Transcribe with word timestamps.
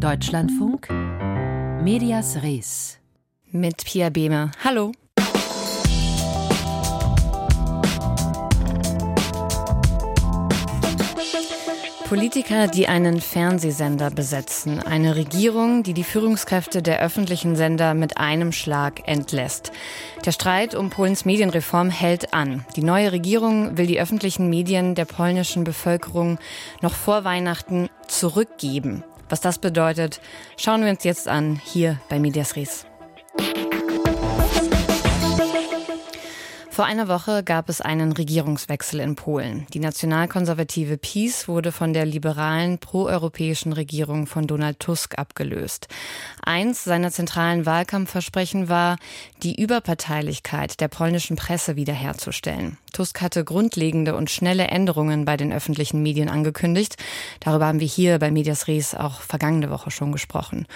Deutschlandfunk 0.00 0.88
Medias 1.82 2.42
Res 2.42 2.98
mit 3.52 3.84
Pia 3.84 4.08
Behme. 4.08 4.50
Hallo. 4.64 4.92
Politiker, 12.08 12.66
die 12.66 12.88
einen 12.88 13.20
Fernsehsender 13.20 14.10
besetzen, 14.10 14.80
eine 14.80 15.16
Regierung, 15.16 15.82
die 15.82 15.92
die 15.92 16.02
Führungskräfte 16.02 16.80
der 16.80 17.02
öffentlichen 17.02 17.54
Sender 17.54 17.92
mit 17.92 18.16
einem 18.16 18.52
Schlag 18.52 19.06
entlässt. 19.06 19.70
Der 20.24 20.32
Streit 20.32 20.74
um 20.74 20.88
Polens 20.88 21.26
Medienreform 21.26 21.90
hält 21.90 22.32
an. 22.32 22.64
Die 22.74 22.82
neue 22.82 23.12
Regierung 23.12 23.76
will 23.76 23.86
die 23.86 24.00
öffentlichen 24.00 24.48
Medien 24.48 24.94
der 24.94 25.04
polnischen 25.04 25.62
Bevölkerung 25.62 26.38
noch 26.80 26.94
vor 26.94 27.24
Weihnachten 27.24 27.90
zurückgeben. 28.08 29.04
Was 29.30 29.40
das 29.40 29.58
bedeutet, 29.58 30.20
schauen 30.56 30.82
wir 30.82 30.90
uns 30.90 31.04
jetzt 31.04 31.28
an 31.28 31.60
hier 31.64 31.98
bei 32.08 32.18
Medias 32.18 32.56
Res. 32.56 32.89
Vor 36.72 36.84
einer 36.84 37.08
Woche 37.08 37.42
gab 37.42 37.68
es 37.68 37.80
einen 37.80 38.12
Regierungswechsel 38.12 39.00
in 39.00 39.16
Polen. 39.16 39.66
Die 39.74 39.80
nationalkonservative 39.80 40.98
PiS 40.98 41.48
wurde 41.48 41.72
von 41.72 41.92
der 41.92 42.06
liberalen 42.06 42.78
proeuropäischen 42.78 43.72
Regierung 43.72 44.28
von 44.28 44.46
Donald 44.46 44.78
Tusk 44.78 45.18
abgelöst. 45.18 45.88
Eins 46.42 46.84
seiner 46.84 47.10
zentralen 47.10 47.66
Wahlkampfversprechen 47.66 48.68
war, 48.68 48.98
die 49.42 49.60
Überparteilichkeit 49.60 50.80
der 50.80 50.86
polnischen 50.86 51.34
Presse 51.34 51.74
wiederherzustellen. 51.74 52.78
Tusk 52.92 53.20
hatte 53.20 53.44
grundlegende 53.44 54.14
und 54.16 54.30
schnelle 54.30 54.68
Änderungen 54.68 55.24
bei 55.24 55.36
den 55.36 55.52
öffentlichen 55.52 56.02
Medien 56.02 56.28
angekündigt. 56.28 56.96
Darüber 57.40 57.66
haben 57.66 57.80
wir 57.80 57.86
hier 57.86 58.18
bei 58.18 58.30
Medias 58.30 58.68
Res 58.68 58.94
auch 58.94 59.20
vergangene 59.20 59.70
Woche 59.70 59.90
schon 59.90 60.12
gesprochen. 60.12 60.66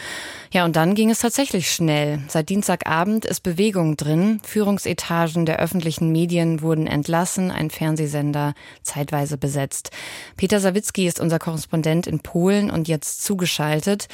Ja, 0.53 0.65
und 0.65 0.77
dann 0.77 0.95
ging 0.95 1.11
es 1.11 1.19
tatsächlich 1.19 1.71
schnell. 1.71 2.21
Seit 2.29 2.51
Dienstagabend 2.51 3.25
ist 3.25 3.43
Bewegung 3.43 3.97
drin. 3.97 4.41
Führungsetagen 4.45 5.45
der 5.45 5.59
öffentlichen 5.59 5.84
Medien 6.13 6.63
wurden 6.63 6.87
entlassen, 6.87 7.51
ein 7.51 7.71
Fernsehsender 7.71 8.55
zeitweise 8.83 9.39
besetzt. 9.39 9.91
Peter 10.37 10.61
Sawicki 10.61 11.07
ist 11.07 11.21
unser 11.21 11.39
Korrespondent 11.39 12.07
in 12.07 12.21
Polen 12.21 12.71
und 12.71 12.89
jetzt 12.89 13.23
zugeschaltet. 13.25 14.09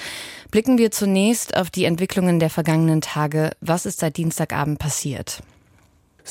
Blicken 0.50 0.78
wir 0.78 0.90
zunächst 0.90 1.56
auf 1.56 1.70
die 1.70 1.84
Entwicklungen 1.84 2.40
der 2.40 2.50
vergangenen 2.50 3.00
Tage. 3.00 3.50
Was 3.60 3.86
ist 3.86 4.00
seit 4.00 4.16
Dienstagabend 4.16 4.78
passiert? 4.78 5.42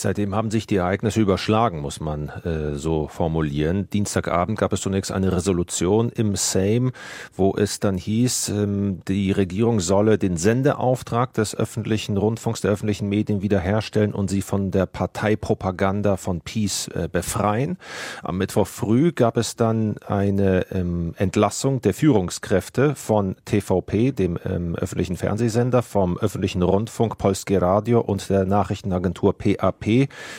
Seitdem 0.02 0.34
haben 0.34 0.50
sich 0.50 0.66
die 0.66 0.78
Ereignisse 0.78 1.20
überschlagen, 1.20 1.82
muss 1.82 2.00
man 2.00 2.30
äh, 2.30 2.76
so 2.76 3.10
formulieren. 3.10 3.90
Dienstagabend 3.90 4.58
gab 4.58 4.72
es 4.72 4.80
zunächst 4.80 5.12
eine 5.12 5.34
Resolution 5.34 6.10
im 6.10 6.38
Sejm, 6.38 6.94
wo 7.36 7.54
es 7.58 7.82
dann 7.82 7.98
hieß, 7.98 8.50
ähm, 8.50 9.02
die 9.10 9.34
Regierung 9.34 9.82
solle 9.82 10.18
den 10.18 10.38
Sendeauftrag 10.38 11.34
des 11.34 11.54
öffentlichen 11.54 12.16
Rundfunks, 12.16 12.62
der 12.62 12.72
öffentlichen 12.72 13.10
Medien 13.10 13.42
wiederherstellen 13.42 14.14
und 14.14 14.30
sie 14.30 14.42
von 14.42 14.72
der 14.72 14.86
Parteipropaganda 14.86 16.16
von 16.16 16.40
Peace 16.40 16.88
äh, 16.88 17.10
befreien. 17.12 17.78
Am 18.24 18.38
Mittwoch 18.38 18.68
früh 18.68 19.12
gab 19.12 19.36
es 19.36 19.58
dann 19.58 19.98
eine 20.08 20.66
ähm, 20.72 21.14
Entlassung 21.18 21.82
der 21.82 21.94
Führungskräfte 21.94 22.96
von 22.96 23.36
TVP, 23.44 24.14
dem 24.14 24.40
ähm, 24.46 24.78
öffentlichen 24.78 25.18
Fernsehsender, 25.18 25.82
vom 25.82 26.18
öffentlichen 26.18 26.62
Rundfunk 26.62 27.18
Polskie 27.18 27.58
Radio 27.58 28.00
und 28.00 28.30
der 28.30 28.46
Nachrichtenagentur 28.46 29.38
PAP 29.38 29.89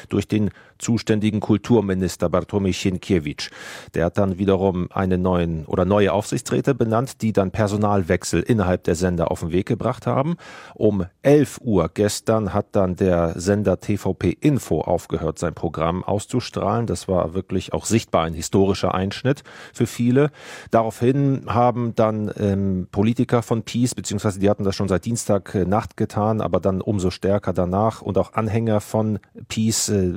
durch 0.08 0.26
den 0.26 0.50
zuständigen 0.80 1.40
Kulturminister 1.40 2.28
Bartłomiej 2.28 2.72
Sienkiewicz. 2.72 3.50
Der 3.94 4.06
hat 4.06 4.18
dann 4.18 4.38
wiederum 4.38 4.88
eine 4.92 5.18
neuen 5.18 5.66
oder 5.66 5.84
neue 5.84 6.12
Aufsichtsräte 6.12 6.74
benannt, 6.74 7.22
die 7.22 7.32
dann 7.32 7.50
Personalwechsel 7.50 8.42
innerhalb 8.42 8.84
der 8.84 8.94
Sender 8.94 9.30
auf 9.30 9.40
den 9.40 9.52
Weg 9.52 9.66
gebracht 9.66 10.06
haben. 10.06 10.36
Um 10.74 11.06
11 11.22 11.60
Uhr 11.62 11.90
gestern 11.92 12.54
hat 12.54 12.68
dann 12.72 12.96
der 12.96 13.38
Sender 13.38 13.80
TVP 13.80 14.36
Info 14.40 14.80
aufgehört, 14.80 15.38
sein 15.38 15.54
Programm 15.54 16.04
auszustrahlen. 16.04 16.86
Das 16.86 17.08
war 17.08 17.34
wirklich 17.34 17.72
auch 17.72 17.84
sichtbar 17.84 18.24
ein 18.24 18.34
historischer 18.34 18.94
Einschnitt 18.94 19.42
für 19.72 19.86
viele. 19.86 20.30
Daraufhin 20.70 21.42
haben 21.46 21.94
dann 21.94 22.30
ähm, 22.38 22.88
Politiker 22.90 23.42
von 23.42 23.62
Peace, 23.62 23.94
beziehungsweise 23.94 24.38
die 24.38 24.48
hatten 24.48 24.64
das 24.64 24.76
schon 24.76 24.88
seit 24.88 25.04
Dienstag 25.04 25.54
äh, 25.54 25.64
Nacht 25.64 25.96
getan, 25.96 26.40
aber 26.40 26.60
dann 26.60 26.80
umso 26.80 27.10
stärker 27.10 27.52
danach 27.52 28.02
und 28.02 28.18
auch 28.18 28.34
Anhänger 28.34 28.80
von 28.80 29.18
Peace 29.48 29.88
äh, 29.88 30.14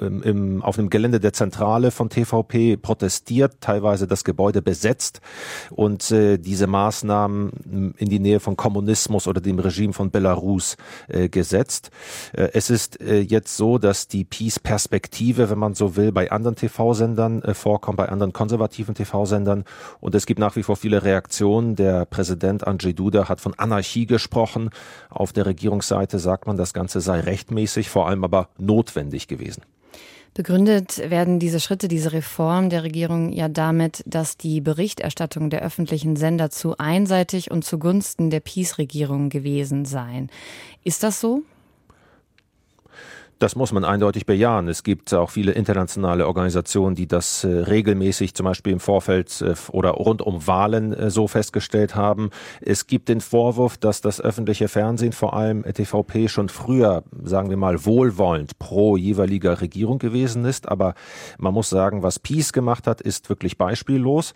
im, 0.00 0.22
im, 0.22 0.62
auf 0.62 0.76
dem 0.76 0.90
Gelände 0.90 1.20
der 1.20 1.32
Zentrale 1.32 1.90
von 1.90 2.10
TVP 2.10 2.76
protestiert, 2.76 3.60
teilweise 3.60 4.06
das 4.06 4.24
Gebäude 4.24 4.62
besetzt 4.62 5.20
und 5.70 6.10
äh, 6.10 6.38
diese 6.38 6.66
Maßnahmen 6.66 7.94
in 7.96 8.08
die 8.08 8.18
Nähe 8.18 8.40
von 8.40 8.56
Kommunismus 8.56 9.26
oder 9.26 9.40
dem 9.40 9.58
Regime 9.58 9.92
von 9.92 10.10
Belarus 10.10 10.76
äh, 11.08 11.28
gesetzt. 11.28 11.90
Äh, 12.32 12.48
es 12.52 12.70
ist 12.70 13.00
äh, 13.00 13.20
jetzt 13.20 13.56
so, 13.56 13.78
dass 13.78 14.08
die 14.08 14.24
Peace-Perspektive, 14.24 15.50
wenn 15.50 15.58
man 15.58 15.74
so 15.74 15.96
will, 15.96 16.12
bei 16.12 16.30
anderen 16.30 16.56
TV-Sendern 16.56 17.42
äh, 17.42 17.54
vorkommt, 17.54 17.98
bei 17.98 18.08
anderen 18.08 18.32
konservativen 18.32 18.94
TV-Sendern 18.94 19.64
und 20.00 20.14
es 20.14 20.26
gibt 20.26 20.40
nach 20.40 20.56
wie 20.56 20.62
vor 20.62 20.76
viele 20.76 21.02
Reaktionen. 21.02 21.76
Der 21.76 22.04
Präsident 22.04 22.66
Andrzej 22.66 22.94
Duda 22.94 23.28
hat 23.28 23.40
von 23.40 23.54
Anarchie 23.58 24.06
gesprochen. 24.06 24.70
Auf 25.08 25.32
der 25.32 25.46
Regierungsseite 25.46 26.18
sagt 26.18 26.46
man, 26.46 26.56
das 26.56 26.72
Ganze 26.72 27.00
sei 27.00 27.20
rechtmäßig, 27.20 27.90
vor 27.90 28.08
allem 28.08 28.24
aber 28.24 28.48
notwendig 28.58 29.28
gewesen. 29.28 29.62
Begründet 30.32 30.98
werden 31.10 31.40
diese 31.40 31.58
Schritte, 31.58 31.88
diese 31.88 32.12
Reform 32.12 32.70
der 32.70 32.84
Regierung 32.84 33.32
ja 33.32 33.48
damit, 33.48 34.02
dass 34.06 34.36
die 34.36 34.60
Berichterstattung 34.60 35.50
der 35.50 35.62
öffentlichen 35.62 36.14
Sender 36.14 36.50
zu 36.50 36.78
einseitig 36.78 37.50
und 37.50 37.64
zugunsten 37.64 38.30
der 38.30 38.40
Peace-Regierung 38.40 39.28
gewesen 39.28 39.84
seien. 39.84 40.30
Ist 40.84 41.02
das 41.02 41.20
so? 41.20 41.42
Das 43.40 43.56
muss 43.56 43.72
man 43.72 43.86
eindeutig 43.86 44.26
bejahen. 44.26 44.68
Es 44.68 44.82
gibt 44.82 45.14
auch 45.14 45.30
viele 45.30 45.52
internationale 45.52 46.26
Organisationen, 46.26 46.94
die 46.94 47.08
das 47.08 47.42
äh, 47.42 47.48
regelmäßig 47.48 48.34
zum 48.34 48.44
Beispiel 48.44 48.74
im 48.74 48.80
Vorfeld 48.80 49.40
äh, 49.40 49.54
oder 49.72 49.92
rund 49.92 50.20
um 50.20 50.46
Wahlen 50.46 50.92
äh, 50.92 51.08
so 51.08 51.26
festgestellt 51.26 51.94
haben. 51.94 52.28
Es 52.60 52.86
gibt 52.86 53.08
den 53.08 53.22
Vorwurf, 53.22 53.78
dass 53.78 54.02
das 54.02 54.20
öffentliche 54.20 54.68
Fernsehen, 54.68 55.12
vor 55.12 55.32
allem 55.32 55.62
TVP, 55.62 56.28
schon 56.28 56.50
früher, 56.50 57.02
sagen 57.22 57.48
wir 57.48 57.56
mal, 57.56 57.86
wohlwollend 57.86 58.58
pro 58.58 58.98
jeweiliger 58.98 59.62
Regierung 59.62 59.98
gewesen 59.98 60.44
ist. 60.44 60.68
Aber 60.68 60.92
man 61.38 61.54
muss 61.54 61.70
sagen, 61.70 62.02
was 62.02 62.18
Peace 62.18 62.52
gemacht 62.52 62.86
hat, 62.86 63.00
ist 63.00 63.30
wirklich 63.30 63.56
beispiellos. 63.56 64.34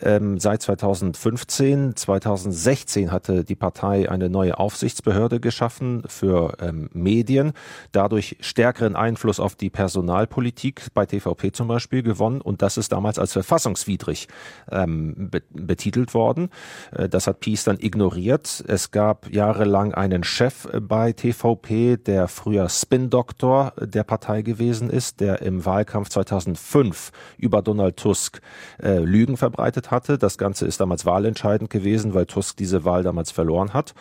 Ähm, 0.00 0.38
seit 0.40 0.62
2015, 0.62 1.94
2016 1.94 3.12
hatte 3.12 3.44
die 3.44 3.54
Partei 3.54 4.10
eine 4.10 4.30
neue 4.30 4.58
Aufsichtsbehörde 4.58 5.40
geschaffen 5.40 6.04
für 6.06 6.56
ähm, 6.62 6.88
Medien. 6.94 7.52
Dadurch 7.92 8.38
stärkeren 8.46 8.96
Einfluss 8.96 9.40
auf 9.40 9.54
die 9.54 9.70
Personalpolitik 9.70 10.88
bei 10.94 11.06
TVP 11.06 11.52
zum 11.52 11.68
Beispiel 11.68 12.02
gewonnen 12.02 12.40
und 12.40 12.62
das 12.62 12.76
ist 12.76 12.92
damals 12.92 13.18
als 13.18 13.32
verfassungswidrig 13.32 14.28
ähm, 14.70 15.30
betitelt 15.50 16.14
worden. 16.14 16.50
Äh, 16.92 17.08
das 17.08 17.26
hat 17.26 17.40
Peace 17.40 17.64
dann 17.64 17.78
ignoriert. 17.78 18.64
Es 18.66 18.90
gab 18.90 19.30
jahrelang 19.32 19.94
einen 19.94 20.24
Chef 20.24 20.68
bei 20.80 21.12
TVP, 21.12 21.96
der 21.96 22.28
früher 22.28 22.68
Spin-Doktor 22.68 23.72
der 23.80 24.04
Partei 24.04 24.42
gewesen 24.42 24.90
ist, 24.90 25.20
der 25.20 25.42
im 25.42 25.64
Wahlkampf 25.64 26.08
2005 26.08 27.10
über 27.38 27.62
Donald 27.62 27.96
Tusk 27.96 28.40
äh, 28.82 28.98
Lügen 28.98 29.36
verbreitet 29.36 29.90
hatte. 29.90 30.18
Das 30.18 30.38
Ganze 30.38 30.66
ist 30.66 30.80
damals 30.80 31.04
wahlentscheidend 31.04 31.70
gewesen, 31.70 32.14
weil 32.14 32.26
Tusk 32.26 32.56
diese 32.56 32.84
Wahl 32.84 33.02
damals 33.02 33.30
verloren 33.30 33.74
hat. 33.74 33.94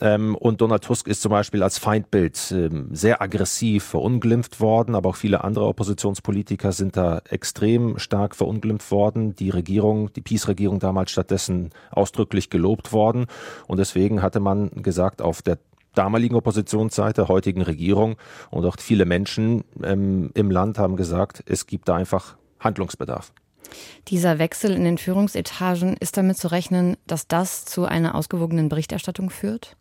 Ähm, 0.00 0.34
und 0.34 0.60
Donald 0.60 0.82
Tusk 0.82 1.06
ist 1.06 1.22
zum 1.22 1.30
Beispiel 1.30 1.62
als 1.62 1.78
Feindbild 1.78 2.52
ähm, 2.52 2.88
sehr 2.92 3.20
aggressiv 3.20 3.69
verunglimpft 3.78 4.60
worden, 4.60 4.96
aber 4.96 5.10
auch 5.10 5.16
viele 5.16 5.44
andere 5.44 5.66
Oppositionspolitiker 5.66 6.72
sind 6.72 6.96
da 6.96 7.22
extrem 7.28 7.98
stark 7.98 8.34
verunglimpft 8.34 8.90
worden. 8.90 9.36
Die 9.36 9.50
Regierung, 9.50 10.12
die 10.12 10.22
Peace-Regierung 10.22 10.80
damals 10.80 11.12
stattdessen 11.12 11.70
ausdrücklich 11.90 12.50
gelobt 12.50 12.92
worden. 12.92 13.26
Und 13.68 13.78
deswegen 13.78 14.22
hatte 14.22 14.40
man 14.40 14.70
gesagt, 14.82 15.22
auf 15.22 15.42
der 15.42 15.58
damaligen 15.94 16.34
Oppositionsseite, 16.34 17.28
heutigen 17.28 17.62
Regierung 17.62 18.16
und 18.50 18.64
auch 18.64 18.76
viele 18.78 19.04
Menschen 19.04 19.64
ähm, 19.82 20.30
im 20.34 20.50
Land 20.50 20.78
haben 20.78 20.96
gesagt, 20.96 21.42
es 21.46 21.66
gibt 21.66 21.88
da 21.88 21.96
einfach 21.96 22.36
Handlungsbedarf. 22.58 23.32
Dieser 24.08 24.38
Wechsel 24.38 24.72
in 24.72 24.84
den 24.84 24.98
Führungsetagen, 24.98 25.96
ist 25.96 26.16
damit 26.16 26.38
zu 26.38 26.48
rechnen, 26.48 26.96
dass 27.06 27.28
das 27.28 27.64
zu 27.64 27.84
einer 27.84 28.14
ausgewogenen 28.14 28.68
Berichterstattung 28.68 29.30
führt? 29.30 29.76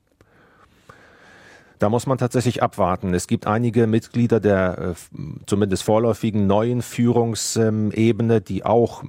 Da 1.80 1.88
muss 1.88 2.06
man 2.06 2.18
tatsächlich 2.18 2.62
abwarten. 2.62 3.14
Es 3.14 3.26
gibt 3.26 3.48
einige 3.48 3.88
Mitglieder 3.88 4.42
der 4.42 4.96
äh, 5.14 5.22
zumindest 5.46 5.84
vorläufigen 5.84 6.46
neuen 6.46 6.82
Führungsebene, 6.82 8.42
die 8.42 8.66
auch 8.66 9.04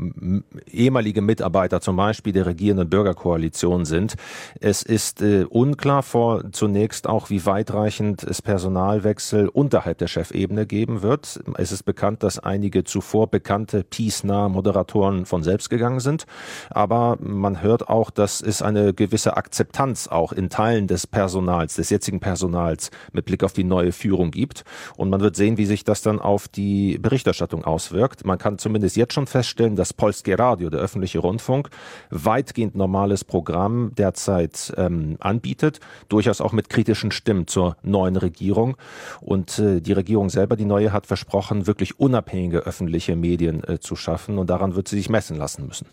ehemalige 0.71 1.21
Mitarbeiter 1.21 1.81
zum 1.81 1.97
Beispiel 1.97 2.33
der 2.33 2.47
regierenden 2.47 2.89
Bürgerkoalition 2.89 3.85
sind. 3.85 4.15
Es 4.61 4.85
ist 4.85 5.21
äh, 5.21 5.47
unklar 5.49 6.05
vor 6.05 6.53
zunächst 6.53 7.09
auch, 7.09 7.29
wie 7.29 7.45
weitreichend 7.45 8.23
es 8.23 8.41
Personalwechsel 8.41 9.49
unterhalb 9.49 9.99
der 9.99 10.07
Chefebene 10.07 10.65
geben 10.65 11.03
wird. 11.03 11.41
Es 11.57 11.73
ist 11.73 11.83
bekannt, 11.83 12.23
dass 12.23 12.39
einige 12.39 12.85
zuvor 12.85 13.29
bekannte 13.29 13.83
peace-nahe 13.83 14.49
Moderatoren 14.49 15.27
von 15.27 15.43
selbst 15.43 15.71
gegangen 15.71 15.99
sind. 15.99 16.25
Aber 16.71 17.19
man 17.21 17.63
hört 17.63 17.89
auch, 17.89 18.11
dass 18.11 18.41
es 18.41 18.63
eine 18.63 18.95
gewisse 18.95 19.37
Akzeptanz 19.37 20.07
auch 20.07 20.33
in 20.33 20.51
Teilen 20.51 20.87
des 20.87 21.09
Personals, 21.09 21.75
des 21.75 21.91
jetzigen 21.91 22.21
Personals 22.21 22.60
Kanals 22.61 22.91
mit 23.13 23.25
Blick 23.25 23.43
auf 23.43 23.53
die 23.53 23.65
neue 23.65 23.93
Führung 23.93 24.31
gibt. 24.31 24.65
Und 24.97 25.11
man 25.11 25.21
wird 25.21 25.37
sehen, 25.37 25.57
wie 25.57 25.67
sich 25.67 25.85
das 25.85 26.03
dann 26.03 26.19
auf 26.19 26.49
die 26.49 26.99
Berichterstattung 26.99 27.65
auswirkt. 27.65 28.25
Man 28.25 28.39
kann 28.39 28.59
zumindest 28.59 28.97
jetzt 28.97 29.15
schon 29.15 29.27
feststellen, 29.27 29.77
dass 29.77 29.93
Polskie 29.93 30.35
Radio, 30.35 30.71
der 30.71 30.81
öffentliche 30.81 31.21
Rundfunk, 31.21 31.71
weitgehend 32.11 32.75
normales 32.75 33.25
Programm 33.25 33.93
derzeit 33.97 34.73
ähm, 34.77 35.17
anbietet, 35.21 35.81
durchaus 36.09 36.41
auch 36.41 36.53
mit 36.53 36.69
kritischen 36.69 37.11
Stimmen 37.11 37.47
zur 37.47 37.77
neuen 37.83 38.17
Regierung. 38.17 38.77
Und 39.21 39.59
äh, 39.59 39.81
die 39.81 39.93
Regierung 39.93 40.31
selber, 40.31 40.57
die 40.57 40.65
neue, 40.67 40.93
hat 40.93 41.07
versprochen, 41.07 41.67
wirklich 41.67 41.99
unabhängige 41.99 42.61
öffentliche 42.61 43.17
Medien 43.17 43.65
äh, 43.65 43.81
zu 43.81 43.97
schaffen. 43.97 44.39
Und 44.39 44.51
daran 44.51 44.75
wird 44.75 44.89
sie 44.89 44.97
sich 44.97 45.09
messen 45.09 45.37
lassen 45.37 45.67
müssen. 45.67 45.87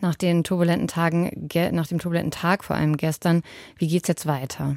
Nach 0.00 0.14
den 0.14 0.44
turbulenten 0.44 0.86
Tagen, 0.86 1.48
nach 1.72 1.88
dem 1.88 1.98
turbulenten 1.98 2.30
Tag 2.30 2.62
vor 2.62 2.76
allem 2.76 2.96
gestern, 2.96 3.42
wie 3.78 3.88
geht 3.88 4.04
es 4.04 4.08
jetzt 4.08 4.26
weiter? 4.26 4.76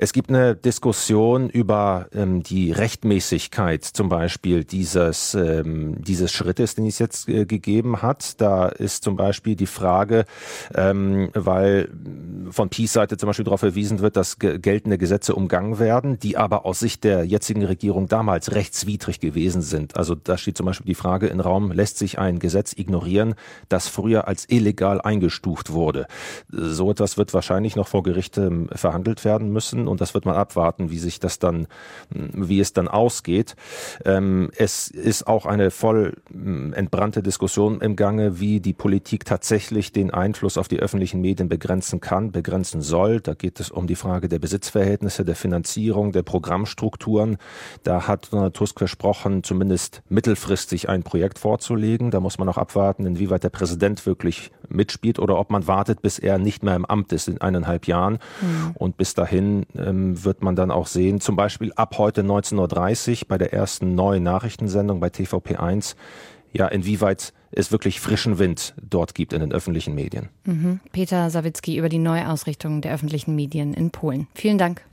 Es 0.00 0.12
gibt 0.12 0.30
eine 0.30 0.54
Diskussion 0.54 1.50
über 1.50 2.06
ähm, 2.14 2.44
die 2.44 2.70
Rechtmäßigkeit 2.70 3.82
zum 3.82 4.08
Beispiel 4.08 4.62
dieses, 4.62 5.34
ähm, 5.34 5.96
dieses 6.00 6.30
Schrittes, 6.30 6.76
den 6.76 6.86
es 6.86 7.00
jetzt 7.00 7.28
äh, 7.28 7.46
gegeben 7.46 8.00
hat. 8.00 8.40
Da 8.40 8.68
ist 8.68 9.02
zum 9.02 9.16
Beispiel 9.16 9.56
die 9.56 9.66
Frage, 9.66 10.24
ähm, 10.72 11.30
weil 11.34 11.88
von 12.50 12.68
Peace-Seite 12.68 13.16
zum 13.16 13.26
Beispiel 13.26 13.44
darauf 13.44 13.58
verwiesen 13.58 13.98
wird, 13.98 14.16
dass 14.16 14.38
ge 14.38 14.60
geltende 14.60 14.98
Gesetze 14.98 15.34
umgangen 15.34 15.80
werden, 15.80 16.20
die 16.20 16.36
aber 16.36 16.64
aus 16.64 16.78
Sicht 16.78 17.02
der 17.02 17.24
jetzigen 17.24 17.64
Regierung 17.64 18.06
damals 18.06 18.52
rechtswidrig 18.52 19.18
gewesen 19.18 19.62
sind. 19.62 19.96
Also 19.96 20.14
da 20.14 20.38
steht 20.38 20.56
zum 20.56 20.66
Beispiel 20.66 20.86
die 20.86 20.94
Frage 20.94 21.26
in 21.26 21.40
Raum, 21.40 21.72
lässt 21.72 21.98
sich 21.98 22.20
ein 22.20 22.38
Gesetz 22.38 22.72
ignorieren, 22.72 23.34
das 23.68 23.88
früher 23.88 24.28
als 24.28 24.48
illegal 24.48 25.00
eingestuft 25.00 25.72
wurde. 25.72 26.06
So 26.52 26.92
etwas 26.92 27.18
wird 27.18 27.34
wahrscheinlich 27.34 27.74
noch 27.74 27.88
vor 27.88 28.04
Gericht 28.04 28.38
ähm, 28.38 28.68
verhandelt 28.72 29.24
werden 29.24 29.52
müssen 29.52 29.87
und 29.88 30.00
das 30.00 30.14
wird 30.14 30.26
man 30.26 30.36
abwarten, 30.36 30.90
wie 30.90 30.98
sich 30.98 31.20
das 31.20 31.38
dann, 31.38 31.66
wie 32.10 32.60
es 32.60 32.72
dann 32.72 32.88
ausgeht. 32.88 33.56
Ähm, 34.04 34.50
es 34.56 34.88
ist 34.88 35.26
auch 35.26 35.46
eine 35.46 35.70
voll 35.70 36.14
hm, 36.30 36.72
entbrannte 36.72 37.22
Diskussion 37.22 37.80
im 37.80 37.96
Gange, 37.96 38.40
wie 38.40 38.60
die 38.60 38.72
Politik 38.72 39.24
tatsächlich 39.24 39.92
den 39.92 40.12
Einfluss 40.12 40.58
auf 40.58 40.68
die 40.68 40.78
öffentlichen 40.78 41.20
Medien 41.20 41.48
begrenzen 41.48 42.00
kann, 42.00 42.32
begrenzen 42.32 42.82
soll. 42.82 43.20
Da 43.20 43.34
geht 43.34 43.60
es 43.60 43.70
um 43.70 43.86
die 43.86 43.96
Frage 43.96 44.28
der 44.28 44.38
Besitzverhältnisse, 44.38 45.24
der 45.24 45.36
Finanzierung, 45.36 46.12
der 46.12 46.22
Programmstrukturen. 46.22 47.38
Da 47.82 48.06
hat 48.06 48.32
Donald 48.32 48.54
Tusk 48.54 48.78
versprochen, 48.78 49.42
zumindest 49.42 50.02
mittelfristig 50.08 50.88
ein 50.88 51.02
Projekt 51.02 51.38
vorzulegen. 51.38 52.10
Da 52.10 52.20
muss 52.20 52.38
man 52.38 52.48
auch 52.48 52.58
abwarten, 52.58 53.06
inwieweit 53.06 53.44
der 53.44 53.50
Präsident 53.50 54.06
wirklich 54.06 54.50
mitspielt 54.68 55.18
oder 55.18 55.38
ob 55.38 55.50
man 55.50 55.66
wartet, 55.66 56.02
bis 56.02 56.18
er 56.18 56.38
nicht 56.38 56.62
mehr 56.62 56.76
im 56.76 56.84
Amt 56.84 57.12
ist 57.12 57.28
in 57.28 57.40
eineinhalb 57.40 57.86
Jahren. 57.86 58.18
Mhm. 58.40 58.74
Und 58.74 58.96
bis 58.96 59.14
dahin 59.14 59.66
ähm, 59.76 60.24
wird 60.24 60.42
man 60.42 60.56
dann 60.56 60.70
auch 60.70 60.86
sehen, 60.86 61.20
zum 61.20 61.36
Beispiel 61.36 61.72
ab 61.74 61.96
heute 61.98 62.22
19.30 62.22 63.22
Uhr 63.22 63.28
bei 63.28 63.38
der 63.38 63.52
ersten 63.52 63.94
neuen 63.94 64.22
Nachrichtensendung 64.22 65.00
bei 65.00 65.08
TVP1, 65.08 65.94
ja, 66.52 66.66
inwieweit 66.68 67.32
es 67.50 67.72
wirklich 67.72 68.00
frischen 68.00 68.38
Wind 68.38 68.74
dort 68.82 69.14
gibt 69.14 69.32
in 69.32 69.40
den 69.40 69.52
öffentlichen 69.52 69.94
Medien. 69.94 70.28
Mhm. 70.44 70.80
Peter 70.92 71.30
Sawicki 71.30 71.76
über 71.76 71.88
die 71.88 71.98
Neuausrichtung 71.98 72.80
der 72.80 72.94
öffentlichen 72.94 73.34
Medien 73.34 73.74
in 73.74 73.90
Polen. 73.90 74.26
Vielen 74.34 74.58
Dank. 74.58 74.84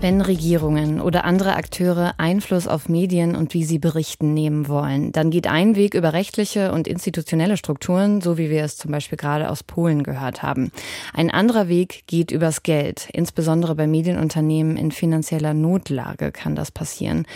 Wenn 0.00 0.20
Regierungen 0.20 1.00
oder 1.00 1.24
andere 1.24 1.56
Akteure 1.56 2.14
Einfluss 2.18 2.68
auf 2.68 2.88
Medien 2.88 3.34
und 3.34 3.52
wie 3.52 3.64
sie 3.64 3.80
berichten 3.80 4.32
nehmen 4.32 4.68
wollen, 4.68 5.10
dann 5.10 5.30
geht 5.30 5.48
ein 5.48 5.74
Weg 5.74 5.94
über 5.94 6.12
rechtliche 6.12 6.70
und 6.70 6.86
institutionelle 6.86 7.56
Strukturen, 7.56 8.20
so 8.20 8.38
wie 8.38 8.48
wir 8.48 8.62
es 8.62 8.76
zum 8.76 8.92
Beispiel 8.92 9.18
gerade 9.18 9.50
aus 9.50 9.64
Polen 9.64 10.04
gehört 10.04 10.44
haben. 10.44 10.70
Ein 11.12 11.32
anderer 11.32 11.66
Weg 11.66 12.04
geht 12.06 12.30
übers 12.30 12.62
Geld. 12.62 13.08
Insbesondere 13.12 13.74
bei 13.74 13.88
Medienunternehmen 13.88 14.76
in 14.76 14.92
finanzieller 14.92 15.52
Notlage 15.52 16.30
kann 16.30 16.54
das 16.54 16.70
passieren. 16.70 17.26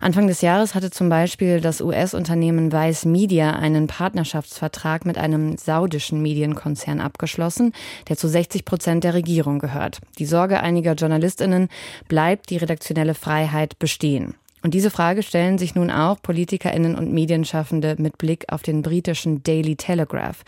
Anfang 0.00 0.26
des 0.26 0.40
Jahres 0.40 0.74
hatte 0.74 0.90
zum 0.90 1.08
Beispiel 1.08 1.60
das 1.60 1.80
US-Unternehmen 1.80 2.72
Vice 2.72 3.04
Media 3.04 3.52
einen 3.52 3.86
Partnerschaftsvertrag 3.86 5.06
mit 5.06 5.18
einem 5.18 5.56
saudischen 5.56 6.20
Medienkonzern 6.20 6.98
abgeschlossen, 6.98 7.72
der 8.08 8.16
zu 8.16 8.26
60 8.26 8.64
Prozent 8.64 9.04
der 9.04 9.14
Regierung 9.14 9.60
gehört. 9.60 10.00
Die 10.18 10.26
Sorge 10.26 10.58
einiger 10.58 10.94
JournalistInnen, 10.94 11.68
bleibt 12.08 12.50
die 12.50 12.56
redaktionelle 12.56 13.14
Freiheit 13.14 13.78
bestehen? 13.78 14.34
Und 14.62 14.74
diese 14.74 14.90
Frage 14.90 15.22
stellen 15.22 15.56
sich 15.56 15.74
nun 15.74 15.90
auch 15.90 16.20
Politikerinnen 16.20 16.96
und 16.96 17.12
Medienschaffende 17.12 17.94
mit 17.98 18.18
Blick 18.18 18.46
auf 18.48 18.62
den 18.62 18.82
britischen 18.82 19.42
Daily 19.44 19.76
Telegraph. 19.76 20.42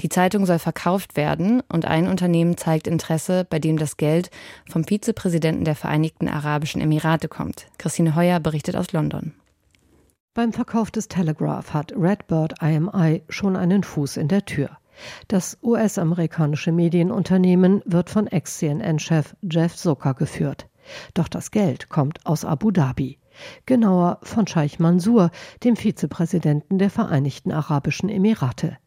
Die 0.00 0.08
Zeitung 0.08 0.46
soll 0.46 0.60
verkauft 0.60 1.16
werden 1.16 1.62
und 1.68 1.84
ein 1.84 2.06
Unternehmen 2.06 2.56
zeigt 2.56 2.86
Interesse, 2.86 3.44
bei 3.48 3.58
dem 3.58 3.76
das 3.76 3.96
Geld 3.96 4.30
vom 4.70 4.84
Vizepräsidenten 4.84 5.64
der 5.64 5.74
Vereinigten 5.74 6.28
Arabischen 6.28 6.80
Emirate 6.80 7.28
kommt. 7.28 7.66
Christine 7.78 8.14
Heuer 8.14 8.38
berichtet 8.38 8.76
aus 8.76 8.92
London. 8.92 9.34
Beim 10.34 10.52
Verkauf 10.52 10.90
des 10.90 11.08
Telegraph 11.08 11.72
hat 11.72 11.92
Redbird 11.96 12.62
IMI 12.62 13.22
schon 13.28 13.56
einen 13.56 13.82
Fuß 13.82 14.18
in 14.18 14.28
der 14.28 14.44
Tür. 14.44 14.76
Das 15.28 15.58
US-amerikanische 15.62 16.72
Medienunternehmen 16.72 17.82
wird 17.84 18.10
von 18.10 18.26
Ex-CNN-Chef 18.26 19.34
Jeff 19.42 19.74
Zucker 19.74 20.14
geführt. 20.14 20.68
Doch 21.14 21.28
das 21.28 21.50
Geld 21.50 21.88
kommt 21.88 22.24
aus 22.26 22.44
Abu 22.44 22.70
Dhabi, 22.70 23.18
genauer 23.66 24.18
von 24.22 24.46
Scheich 24.46 24.78
Mansour, 24.78 25.30
dem 25.64 25.76
Vizepräsidenten 25.76 26.78
der 26.78 26.90
Vereinigten 26.90 27.52
Arabischen 27.52 28.08
Emirate. 28.08 28.78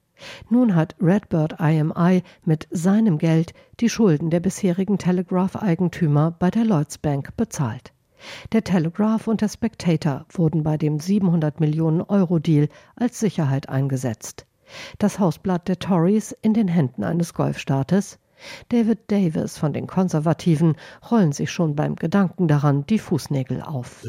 Nun 0.50 0.76
hat 0.76 0.96
Redbird 1.02 1.60
IMI 1.60 2.24
mit 2.44 2.68
seinem 2.72 3.18
Geld 3.18 3.54
die 3.80 3.90
Schulden 3.90 4.30
der 4.30 4.42
bisherigen 4.42 4.98
Telegraph-Eigentümer 4.98 6.32
bei 6.32 6.52
der 6.52 6.66
Lloyds 6.66 6.98
Bank 6.98 7.36
bezahlt. 7.38 7.94
Der 8.52 8.66
Telegraph 8.66 9.28
und 9.28 9.40
der 9.42 9.48
Spectator 9.48 10.26
wurden 10.30 10.64
bei 10.64 10.78
dem 10.78 11.00
700 11.00 11.62
Millionen 11.62 12.02
Euro 12.02 12.40
Deal 12.40 12.68
als 12.98 13.20
Sicherheit 13.20 13.70
eingesetzt. 13.70 14.46
Das 14.98 15.20
Hausblatt 15.20 15.68
der 15.68 15.80
Tories 15.80 16.34
in 16.42 16.54
den 16.54 16.68
Händen 16.68 17.04
eines 17.04 17.34
Golfstaates 17.34 18.20
David 18.70 19.12
Davis 19.12 19.58
von 19.58 19.74
den 19.74 19.88
Konservativen 19.88 20.76
rollen 21.10 21.32
sich 21.32 21.52
schon 21.52 21.76
beim 21.76 21.96
Gedanken 21.96 22.48
daran 22.48 22.86
die 22.86 23.00
Fußnägel 23.00 23.62
auf. 23.62 24.02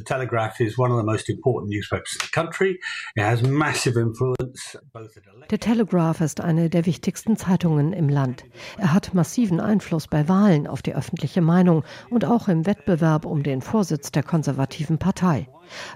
Der 5.50 5.60
Telegraph 5.60 6.20
ist 6.20 6.40
eine 6.40 6.70
der 6.70 6.86
wichtigsten 6.86 7.36
Zeitungen 7.36 7.92
im 7.92 8.08
Land. 8.08 8.44
Er 8.78 8.92
hat 8.92 9.14
massiven 9.14 9.60
Einfluss 9.60 10.08
bei 10.08 10.28
Wahlen 10.28 10.66
auf 10.66 10.82
die 10.82 10.94
öffentliche 10.94 11.40
Meinung 11.40 11.84
und 12.10 12.24
auch 12.24 12.48
im 12.48 12.66
Wettbewerb 12.66 13.24
um 13.24 13.42
den 13.42 13.62
Vorsitz 13.62 14.10
der 14.12 14.22
konservativen 14.22 14.98
Partei. 14.98 15.48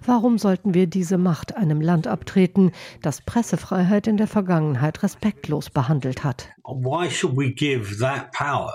Warum 0.05 0.39
sollten 0.39 0.75
wir 0.75 0.87
diese 0.87 1.19
Macht 1.19 1.57
einem 1.57 1.81
Land 1.81 2.07
abtreten, 2.07 2.73
das 3.03 3.21
Pressefreiheit 3.21 4.07
in 4.07 4.17
der 4.17 4.27
Vergangenheit 4.27 5.03
respektlos 5.03 5.71
behandelt 5.71 6.25
hat? 6.25 6.49
Why 6.65 7.11
should 7.11 7.37
we 7.37 7.51
give 7.51 7.99
that 7.99 8.33
power 8.33 8.73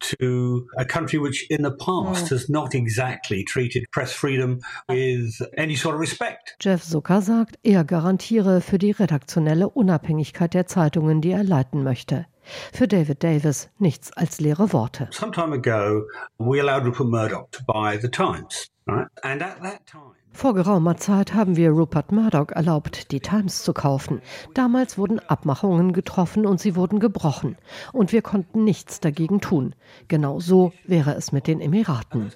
to 0.00 0.66
a 0.76 0.84
country 0.84 1.18
which 1.18 1.50
in 1.50 1.64
the 1.64 1.70
past 1.70 2.30
has 2.30 2.48
not 2.48 2.74
exactly 2.74 3.44
treated 3.44 3.90
press 3.90 4.12
freedom 4.12 4.60
with 4.88 5.42
any 5.56 5.76
sort 5.76 5.94
of 5.94 6.00
respect? 6.00 6.56
Jeff 6.60 6.82
Zucker 6.82 7.20
sagt, 7.20 7.58
er 7.62 7.84
garantiere 7.84 8.60
für 8.60 8.78
die 8.78 8.92
redaktionelle 8.92 9.68
Unabhängigkeit 9.68 10.54
der 10.54 10.66
Zeitungen, 10.66 11.20
die 11.20 11.32
er 11.32 11.44
leiten 11.44 11.82
möchte. 11.82 12.26
Für 12.72 12.86
David 12.86 13.22
Davis 13.22 13.68
nichts 13.78 14.12
als 14.12 14.40
leere 14.40 14.72
Worte. 14.72 15.08
Some 15.10 15.32
time 15.32 15.52
ago, 15.52 16.06
we 16.38 16.60
allowed 16.60 16.84
Rupert 16.84 17.08
Murdoch 17.08 17.50
to 17.50 17.64
buy 17.64 17.98
the 18.00 18.08
Times, 18.08 18.70
right? 18.86 19.08
And 19.22 19.42
at 19.42 19.60
that 19.62 19.86
time 19.86 20.15
Vor 20.36 20.52
geraumer 20.52 20.98
Zeit 20.98 21.32
haben 21.32 21.56
wir 21.56 21.70
Rupert 21.70 22.12
Murdoch 22.12 22.50
erlaubt, 22.50 23.10
die 23.10 23.20
Times 23.20 23.62
zu 23.62 23.72
kaufen. 23.72 24.20
Damals 24.52 24.98
wurden 24.98 25.18
Abmachungen 25.18 25.94
getroffen 25.94 26.44
und 26.44 26.60
sie 26.60 26.76
wurden 26.76 27.00
gebrochen. 27.00 27.56
Und 27.94 28.12
wir 28.12 28.20
konnten 28.20 28.62
nichts 28.62 29.00
dagegen 29.00 29.40
tun. 29.40 29.74
Genau 30.08 30.38
so 30.38 30.74
wäre 30.84 31.14
es 31.14 31.32
mit 31.32 31.46
den 31.46 31.62
Emiraten. 31.62 32.30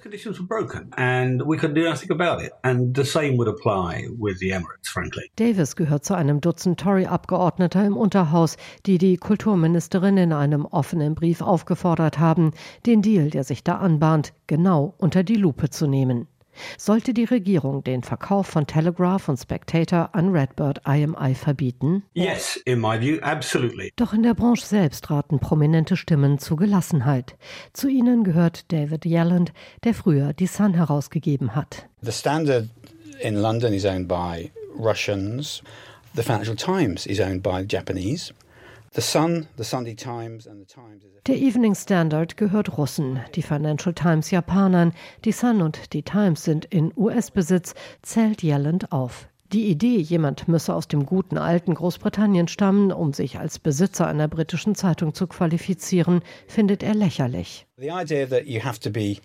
Davis 5.35 5.75
gehört 5.75 6.03
zu 6.03 6.15
einem 6.15 6.41
Dutzend 6.41 6.79
Tory-Abgeordneter 6.79 7.85
im 7.85 7.95
Unterhaus, 7.95 8.57
die 8.87 8.97
die 8.97 9.17
Kulturministerin 9.17 10.17
in 10.17 10.33
einem 10.33 10.65
offenen 10.65 11.13
Brief 11.13 11.41
aufgefordert 11.43 12.17
haben, 12.17 12.49
den 12.87 13.03
Deal, 13.03 13.29
der 13.29 13.43
sich 13.43 13.63
da 13.63 13.75
anbahnt, 13.75 14.33
genau 14.47 14.95
unter 14.97 15.21
die 15.23 15.35
Lupe 15.35 15.69
zu 15.69 15.85
nehmen. 15.85 16.27
Sollte 16.77 17.13
die 17.13 17.23
Regierung 17.23 17.83
den 17.83 18.03
Verkauf 18.03 18.47
von 18.47 18.67
Telegraph 18.67 19.29
und 19.29 19.37
Spectator 19.37 20.09
an 20.13 20.29
Redbird 20.29 20.81
IMI 20.87 21.35
verbieten? 21.35 22.03
Yes, 22.13 22.57
in 22.65 22.79
my 22.79 22.99
view, 22.99 23.19
absolutely. 23.21 23.93
Doch 23.95 24.13
in 24.13 24.23
der 24.23 24.33
Branche 24.33 24.65
selbst 24.65 25.09
raten 25.09 25.39
prominente 25.39 25.97
Stimmen 25.97 26.39
zu 26.39 26.55
Gelassenheit. 26.55 27.35
Zu 27.73 27.87
ihnen 27.87 28.23
gehört 28.23 28.71
David 28.71 29.05
Yelland, 29.05 29.53
der 29.83 29.93
früher 29.93 30.33
die 30.33 30.47
Sun 30.47 30.73
herausgegeben 30.73 31.55
hat. 31.55 31.87
The 32.01 32.11
Standard 32.11 32.69
in 33.21 33.35
London 33.35 33.73
is 33.73 33.85
owned 33.85 34.07
by 34.07 34.51
Russians. 34.77 35.61
The 36.15 36.23
Financial 36.23 36.55
Times 36.55 37.05
is 37.05 37.19
owned 37.19 37.41
by 37.43 37.65
Japanese. 37.67 38.33
Der 38.93 39.03
Evening 41.35 41.75
Standard 41.75 42.35
gehört 42.35 42.77
Russen, 42.77 43.21
die 43.35 43.41
Financial 43.41 43.93
Times 43.93 44.31
Japanern, 44.31 44.91
die 45.23 45.31
Sun 45.31 45.61
und 45.61 45.93
die 45.93 46.03
Times 46.03 46.43
sind 46.43 46.65
in 46.65 46.91
US-Besitz, 46.97 47.73
zählt 48.01 48.43
Yelland 48.43 48.91
auf. 48.91 49.29
Die 49.53 49.69
Idee, 49.69 49.97
jemand 49.97 50.49
müsse 50.49 50.75
aus 50.75 50.89
dem 50.89 51.05
guten 51.05 51.37
alten 51.37 51.73
Großbritannien 51.73 52.49
stammen, 52.49 52.91
um 52.91 53.13
sich 53.13 53.39
als 53.39 53.59
Besitzer 53.59 54.07
einer 54.07 54.27
britischen 54.27 54.75
Zeitung 54.75 55.13
zu 55.13 55.25
qualifizieren, 55.27 56.21
findet 56.47 56.83
er 56.83 56.93
lächerlich. 56.93 57.67
The 57.77 57.91
idea 57.91 58.25
that 58.25 58.45
you 58.45 58.61
have 58.61 58.81
to 58.81 58.89
be 58.89 59.19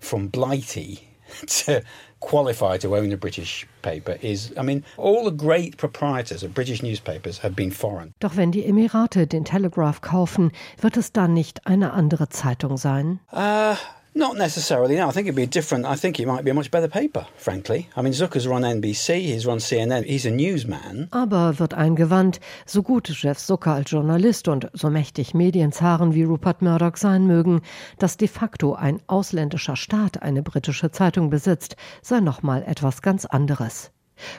from 0.00 0.30
Blighty 0.30 0.98
to 1.64 1.82
qualify 2.20 2.78
to 2.78 2.96
own 2.96 3.12
a 3.12 3.16
British 3.16 3.66
paper 3.82 4.16
is, 4.22 4.52
I 4.56 4.62
mean, 4.62 4.84
all 4.96 5.24
the 5.24 5.36
great 5.36 5.76
proprietors 5.76 6.42
of 6.42 6.54
British 6.54 6.82
newspapers 6.82 7.38
have 7.38 7.54
been 7.54 7.70
foreign. 7.70 8.14
Doch 8.20 8.36
wenn 8.36 8.52
die 8.52 8.64
Emirate 8.64 9.26
den 9.26 9.44
Telegraph 9.44 10.00
kaufen, 10.00 10.52
wird 10.80 10.96
es 10.96 11.12
dann 11.12 11.34
nicht 11.34 11.66
eine 11.66 11.92
andere 11.92 12.28
Zeitung 12.28 12.76
sein? 12.76 13.20
Uh, 13.32 13.74
Not 14.14 14.36
necessarily. 14.36 14.96
No, 14.96 15.08
I 15.08 15.12
think 15.12 15.26
it'd 15.26 15.36
be 15.36 15.46
different. 15.46 15.86
I 15.86 15.96
think 15.96 16.20
it 16.20 16.26
might 16.26 16.44
be 16.44 16.50
a 16.50 16.54
much 16.54 16.70
better 16.70 16.88
paper, 16.88 17.26
frankly. 17.36 17.88
I 17.96 18.02
mean, 18.02 18.12
Zucker's 18.12 18.46
run 18.46 18.62
NBC, 18.62 19.20
he's 19.20 19.46
run 19.46 19.58
CNN, 19.58 20.04
he's 20.04 20.26
a 20.26 20.30
newsman. 20.30 21.08
Aber 21.12 21.58
wird 21.58 21.72
eingewandt, 21.72 22.38
so 22.66 22.82
gut 22.82 23.08
Jeff 23.08 23.38
Zucker 23.38 23.72
als 23.72 23.90
Journalist 23.90 24.48
und 24.48 24.68
so 24.74 24.90
mächtig 24.90 25.32
Medienzaren 25.32 26.14
wie 26.14 26.24
Rupert 26.24 26.60
Murdoch 26.60 26.96
sein 26.96 27.26
mögen, 27.26 27.62
dass 27.98 28.18
de 28.18 28.28
facto 28.28 28.74
ein 28.74 29.00
ausländischer 29.06 29.76
Staat 29.76 30.22
eine 30.22 30.42
britische 30.42 30.90
Zeitung 30.90 31.30
besitzt, 31.30 31.76
sei 32.02 32.20
nochmal 32.20 32.62
etwas 32.64 33.00
ganz 33.00 33.24
anderes. 33.24 33.92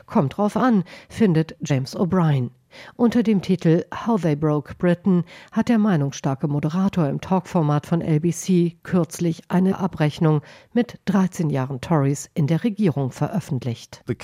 Kommt 0.06 0.38
drauf 0.38 0.56
an, 0.56 0.84
findet 1.10 1.56
James 1.62 1.96
O'Brien. 1.96 2.52
Unter 2.96 3.24
dem 3.24 3.42
Titel 3.42 3.86
How 3.94 4.22
They 4.22 4.36
Broke 4.36 4.76
Britain 4.76 5.24
hat 5.52 5.70
der 5.70 5.78
meinungsstarke 5.78 6.48
Moderator 6.48 7.08
im 7.08 7.22
Talkformat 7.22 7.86
von 7.86 8.02
LBC 8.02 8.78
kürzlich 8.84 9.42
eine 9.48 9.80
Abrechnung 9.80 10.42
mit 10.74 11.00
13 11.06 11.50
Jahren 11.50 11.82
Tories 11.82 12.30
in 12.34 12.48
der 12.48 12.64
Regierung 12.64 13.12
veröffentlicht. 13.12 14.04
Die 14.08 14.16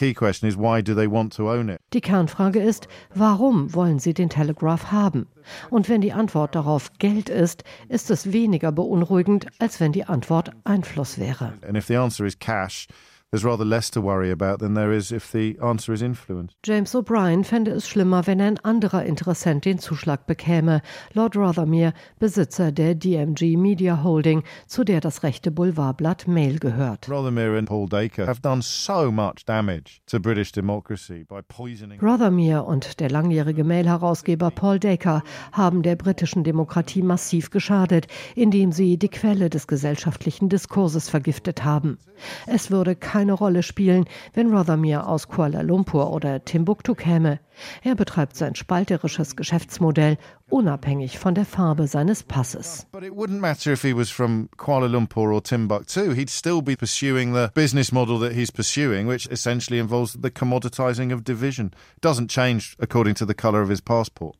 Kernfrage 2.01 2.60
ist, 2.60 2.88
warum 3.13 3.74
wollen 3.74 4.00
sie 4.00 4.13
den 4.13 4.29
Telegraph 4.29 4.91
haben? 4.91 5.27
Und 5.70 5.89
wenn 5.89 6.01
die 6.01 6.13
Antwort 6.13 6.56
darauf 6.56 6.94
Geld 7.00 7.29
ist, 7.29 7.63
ist 7.88 8.12
es 8.12 8.32
weniger 8.32 8.72
beunruhigend, 8.72 9.48
als 9.60 9.79
wenn 9.79 9.91
die 9.91 10.06
Antwort 10.06 10.51
Einfluss 10.63 11.18
wäre. 11.18 11.53
And 11.68 11.77
if 11.77 11.86
the 11.88 11.98
answer 11.98 12.25
is 12.25 12.38
cash, 12.38 12.88
there's 13.31 13.45
rather 13.45 13.65
less 13.65 13.91
to 13.91 14.01
worry 14.01 14.31
about 14.31 14.59
than 14.59 14.74
there 14.74 14.91
is 14.91 15.12
if 15.12 15.31
the 15.31 15.57
answer 15.62 15.93
is 15.93 16.01
influence. 16.01 16.53
James 16.63 16.95
O'Brien 16.95 17.43
fände 17.43 17.71
es 17.71 17.88
schlimmer, 17.88 18.25
wenn 18.25 18.41
ein 18.41 18.57
anderer 18.59 19.05
Interessent 19.05 19.65
den 19.65 19.77
Zuschlag 19.77 20.25
bekäme. 20.25 20.81
Lord 21.13 21.36
Rothermere, 21.36 21.93
Besitzer 22.19 22.71
der 22.71 22.95
DMG 22.95 23.55
Media 23.55 24.03
Holding, 24.03 24.43
zu 24.65 24.83
der 24.83 25.00
das 25.00 25.21
rechte 25.21 25.51
Boulevardblatt 25.51 26.27
Mail 26.27 26.57
gehört. 26.57 27.07
Rothermere 27.07 27.57
and 27.57 27.67
Paul 27.67 27.88
Dacre 27.88 28.25
have 28.25 28.41
done 28.41 28.62
so 28.63 29.12
much 29.12 29.45
damage 29.45 30.01
to 30.07 30.19
British 30.19 30.51
democracy 30.51 31.24
by 31.24 31.41
poisoning. 31.48 32.00
Rothermere 32.01 32.63
und 32.63 33.00
der 33.00 33.12
langjährige 33.12 33.63
Mail-Herausgeber 33.63 34.50
Paul 34.50 34.79
Dacre 34.79 35.21
haben 35.51 35.83
der 35.83 35.95
britischen 35.95 36.43
Demokratie 36.43 37.03
massiv 37.03 37.51
geschadet, 37.51 38.07
indem 38.36 38.71
sie 38.71 38.98
die 38.98 39.09
Quelle 39.09 39.50
des 39.50 39.67
gesellschaftlichen 39.67 40.50
Diskurses 40.50 41.09
vergiftet 41.09 41.63
haben. 41.63 42.00
Es 42.48 42.71
würde 42.71 42.95
kein 42.95 43.18
keine 43.19 43.33
Rolle 43.33 43.63
spielen, 43.63 44.05
wenn 44.33 44.53
Rothermere 44.53 45.05
aus 45.05 45.27
Kuala 45.27 45.59
Lumpur 45.59 46.13
oder 46.13 46.45
Timbuktu 46.45 46.95
käme. 46.95 47.41
Er 47.83 47.95
betreibt 47.95 48.38
sein 48.38 48.55
spalterisches 48.55 49.35
Geschäftsmodell 49.35 50.17
unabhängig 50.49 51.19
von 51.19 51.35
der 51.35 51.43
Farbe 51.43 51.88
seines 51.88 52.23
Passes. 52.23 52.88
But 52.93 53.03
it 53.03 53.11
wouldn't 53.11 53.41
matter 53.41 53.73
if 53.73 53.81
he 53.81 53.93
was 53.93 54.09
from 54.09 54.47
Kuala 54.55 54.88
Lumpur 54.88 55.33
or 55.33 55.43
Timbuktu. 55.43 56.13
He'd 56.13 56.29
still 56.29 56.61
be 56.61 56.77
pursuing 56.77 57.33
the 57.33 57.49
business 57.53 57.91
model 57.91 58.21
that 58.21 58.31
he's 58.31 58.53
pursuing, 58.53 59.05
which 59.05 59.27
essentially 59.29 59.81
involves 59.81 60.17
the 60.21 60.31
commoditizing 60.31 61.11
of 61.13 61.25
division. 61.25 61.71
Doesn't 62.01 62.29
change 62.29 62.77
according 62.79 63.15
to 63.15 63.25
the 63.25 63.33
color 63.33 63.61
of 63.61 63.67
his 63.67 63.81
passport. 63.81 64.38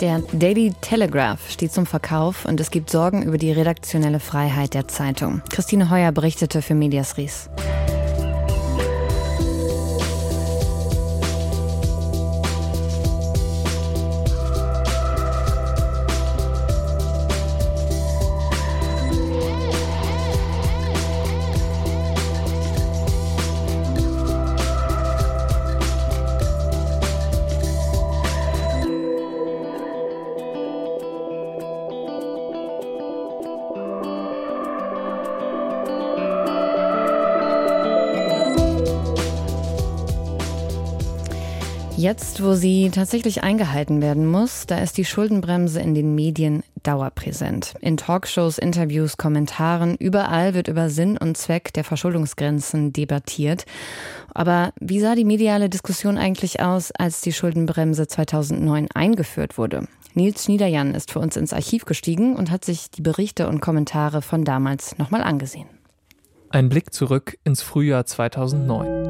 Der 0.00 0.20
Daily 0.32 0.74
Telegraph 0.80 1.50
steht 1.50 1.72
zum 1.72 1.86
Verkauf 1.86 2.44
und 2.44 2.60
es 2.60 2.70
gibt 2.70 2.90
Sorgen 2.90 3.22
über 3.22 3.38
die 3.38 3.52
redaktionelle 3.52 4.20
Freiheit 4.20 4.74
der 4.74 4.88
Zeitung. 4.88 5.42
Christine 5.50 5.90
Heuer 5.90 6.12
berichtete 6.12 6.62
für 6.62 6.74
Medias 6.74 7.16
Ries. 7.16 7.48
Jetzt, 42.10 42.42
wo 42.42 42.54
sie 42.54 42.90
tatsächlich 42.90 43.44
eingehalten 43.44 44.02
werden 44.02 44.26
muss, 44.26 44.66
da 44.66 44.78
ist 44.78 44.98
die 44.98 45.04
Schuldenbremse 45.04 45.78
in 45.78 45.94
den 45.94 46.16
Medien 46.16 46.64
dauerpräsent. 46.82 47.74
In 47.80 47.96
Talkshows, 47.96 48.58
Interviews, 48.58 49.16
Kommentaren, 49.16 49.94
überall 49.94 50.52
wird 50.52 50.66
über 50.66 50.90
Sinn 50.90 51.16
und 51.16 51.36
Zweck 51.36 51.72
der 51.72 51.84
Verschuldungsgrenzen 51.84 52.92
debattiert. 52.92 53.64
Aber 54.34 54.72
wie 54.80 54.98
sah 54.98 55.14
die 55.14 55.24
mediale 55.24 55.68
Diskussion 55.68 56.18
eigentlich 56.18 56.58
aus, 56.60 56.90
als 56.90 57.20
die 57.20 57.32
Schuldenbremse 57.32 58.08
2009 58.08 58.88
eingeführt 58.92 59.56
wurde? 59.56 59.86
Nils 60.14 60.42
Schniederjan 60.42 60.96
ist 60.96 61.12
für 61.12 61.20
uns 61.20 61.36
ins 61.36 61.52
Archiv 61.52 61.84
gestiegen 61.84 62.34
und 62.34 62.50
hat 62.50 62.64
sich 62.64 62.90
die 62.90 63.02
Berichte 63.02 63.46
und 63.46 63.60
Kommentare 63.60 64.20
von 64.20 64.44
damals 64.44 64.98
nochmal 64.98 65.22
angesehen. 65.22 65.68
Ein 66.48 66.70
Blick 66.70 66.92
zurück 66.92 67.38
ins 67.44 67.62
Frühjahr 67.62 68.04
2009. 68.04 69.09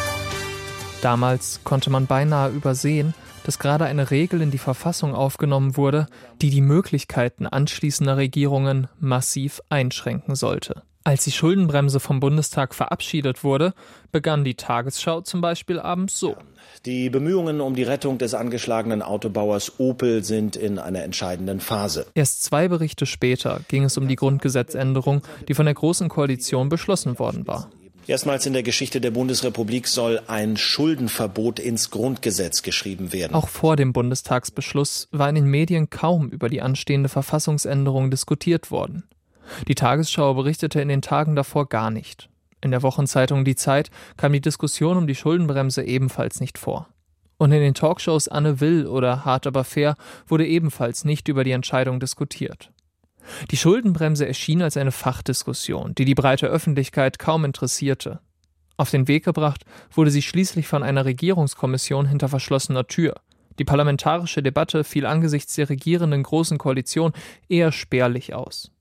Damals 1.01 1.61
konnte 1.63 1.89
man 1.89 2.05
beinahe 2.05 2.51
übersehen, 2.51 3.15
dass 3.43 3.57
gerade 3.57 3.85
eine 3.85 4.11
Regel 4.11 4.41
in 4.41 4.51
die 4.51 4.59
Verfassung 4.59 5.15
aufgenommen 5.15 5.75
wurde, 5.75 6.05
die 6.41 6.51
die 6.51 6.61
Möglichkeiten 6.61 7.47
anschließender 7.47 8.17
Regierungen 8.17 8.87
massiv 8.99 9.61
einschränken 9.69 10.35
sollte. 10.35 10.83
Als 11.03 11.23
die 11.23 11.31
Schuldenbremse 11.31 11.99
vom 11.99 12.19
Bundestag 12.19 12.75
verabschiedet 12.75 13.43
wurde, 13.43 13.73
begann 14.11 14.43
die 14.43 14.53
Tagesschau 14.53 15.21
zum 15.21 15.41
Beispiel 15.41 15.79
abends 15.79 16.19
so. 16.19 16.35
Die 16.85 17.09
Bemühungen 17.09 17.59
um 17.59 17.73
die 17.73 17.81
Rettung 17.81 18.19
des 18.19 18.35
angeschlagenen 18.35 19.01
Autobauers 19.01 19.79
Opel 19.79 20.23
sind 20.23 20.55
in 20.55 20.77
einer 20.77 21.01
entscheidenden 21.01 21.59
Phase. 21.59 22.05
Erst 22.13 22.43
zwei 22.43 22.67
Berichte 22.67 23.07
später 23.07 23.61
ging 23.67 23.83
es 23.85 23.97
um 23.97 24.07
die 24.07 24.15
Grundgesetzänderung, 24.15 25.23
die 25.47 25.55
von 25.55 25.65
der 25.65 25.73
Großen 25.73 26.07
Koalition 26.07 26.69
beschlossen 26.69 27.17
worden 27.17 27.47
war. 27.47 27.71
Erstmals 28.07 28.45
in 28.45 28.53
der 28.53 28.63
Geschichte 28.63 28.99
der 28.99 29.11
Bundesrepublik 29.11 29.87
soll 29.87 30.21
ein 30.27 30.57
Schuldenverbot 30.57 31.59
ins 31.59 31.91
Grundgesetz 31.91 32.63
geschrieben 32.63 33.13
werden. 33.13 33.35
Auch 33.35 33.47
vor 33.47 33.75
dem 33.75 33.93
Bundestagsbeschluss 33.93 35.07
war 35.11 35.29
in 35.29 35.35
den 35.35 35.45
Medien 35.45 35.89
kaum 35.89 36.29
über 36.29 36.49
die 36.49 36.61
anstehende 36.61 37.09
Verfassungsänderung 37.09 38.09
diskutiert 38.09 38.71
worden. 38.71 39.03
Die 39.67 39.75
Tagesschau 39.75 40.33
berichtete 40.33 40.81
in 40.81 40.87
den 40.87 41.01
Tagen 41.01 41.35
davor 41.35 41.69
gar 41.69 41.91
nicht. 41.91 42.29
In 42.61 42.71
der 42.71 42.83
Wochenzeitung 42.83 43.45
Die 43.45 43.55
Zeit 43.55 43.89
kam 44.17 44.33
die 44.33 44.41
Diskussion 44.41 44.97
um 44.97 45.07
die 45.07 45.15
Schuldenbremse 45.15 45.83
ebenfalls 45.83 46.39
nicht 46.39 46.57
vor. 46.57 46.87
Und 47.37 47.51
in 47.51 47.61
den 47.61 47.73
Talkshows 47.73 48.27
Anne 48.27 48.59
Will 48.59 48.85
oder 48.85 49.25
Hart 49.25 49.47
aber 49.47 49.63
fair 49.63 49.95
wurde 50.27 50.45
ebenfalls 50.45 51.05
nicht 51.05 51.27
über 51.27 51.43
die 51.43 51.51
Entscheidung 51.51 51.99
diskutiert. 51.99 52.71
Die 53.51 53.57
Schuldenbremse 53.57 54.27
erschien 54.27 54.61
als 54.61 54.77
eine 54.77 54.91
Fachdiskussion, 54.91 55.95
die 55.95 56.05
die 56.05 56.15
breite 56.15 56.47
Öffentlichkeit 56.47 57.19
kaum 57.19 57.45
interessierte. 57.45 58.19
Auf 58.77 58.89
den 58.89 59.07
Weg 59.07 59.25
gebracht 59.25 59.63
wurde 59.91 60.11
sie 60.11 60.21
schließlich 60.21 60.67
von 60.67 60.83
einer 60.83 61.05
Regierungskommission 61.05 62.07
hinter 62.07 62.29
verschlossener 62.29 62.87
Tür. 62.87 63.15
Die 63.59 63.65
parlamentarische 63.65 64.41
Debatte 64.41 64.83
fiel 64.83 65.05
angesichts 65.05 65.55
der 65.55 65.69
regierenden 65.69 66.23
Großen 66.23 66.57
Koalition 66.57 67.13
eher 67.47 67.71
spärlich 67.71 68.33
aus. 68.33 68.71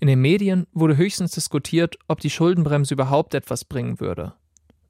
In 0.00 0.08
den 0.08 0.20
Medien 0.20 0.66
wurde 0.72 0.96
höchstens 0.96 1.32
diskutiert, 1.32 1.96
ob 2.08 2.20
die 2.20 2.30
Schuldenbremse 2.30 2.94
überhaupt 2.94 3.34
etwas 3.34 3.64
bringen 3.64 4.00
würde. 4.00 4.34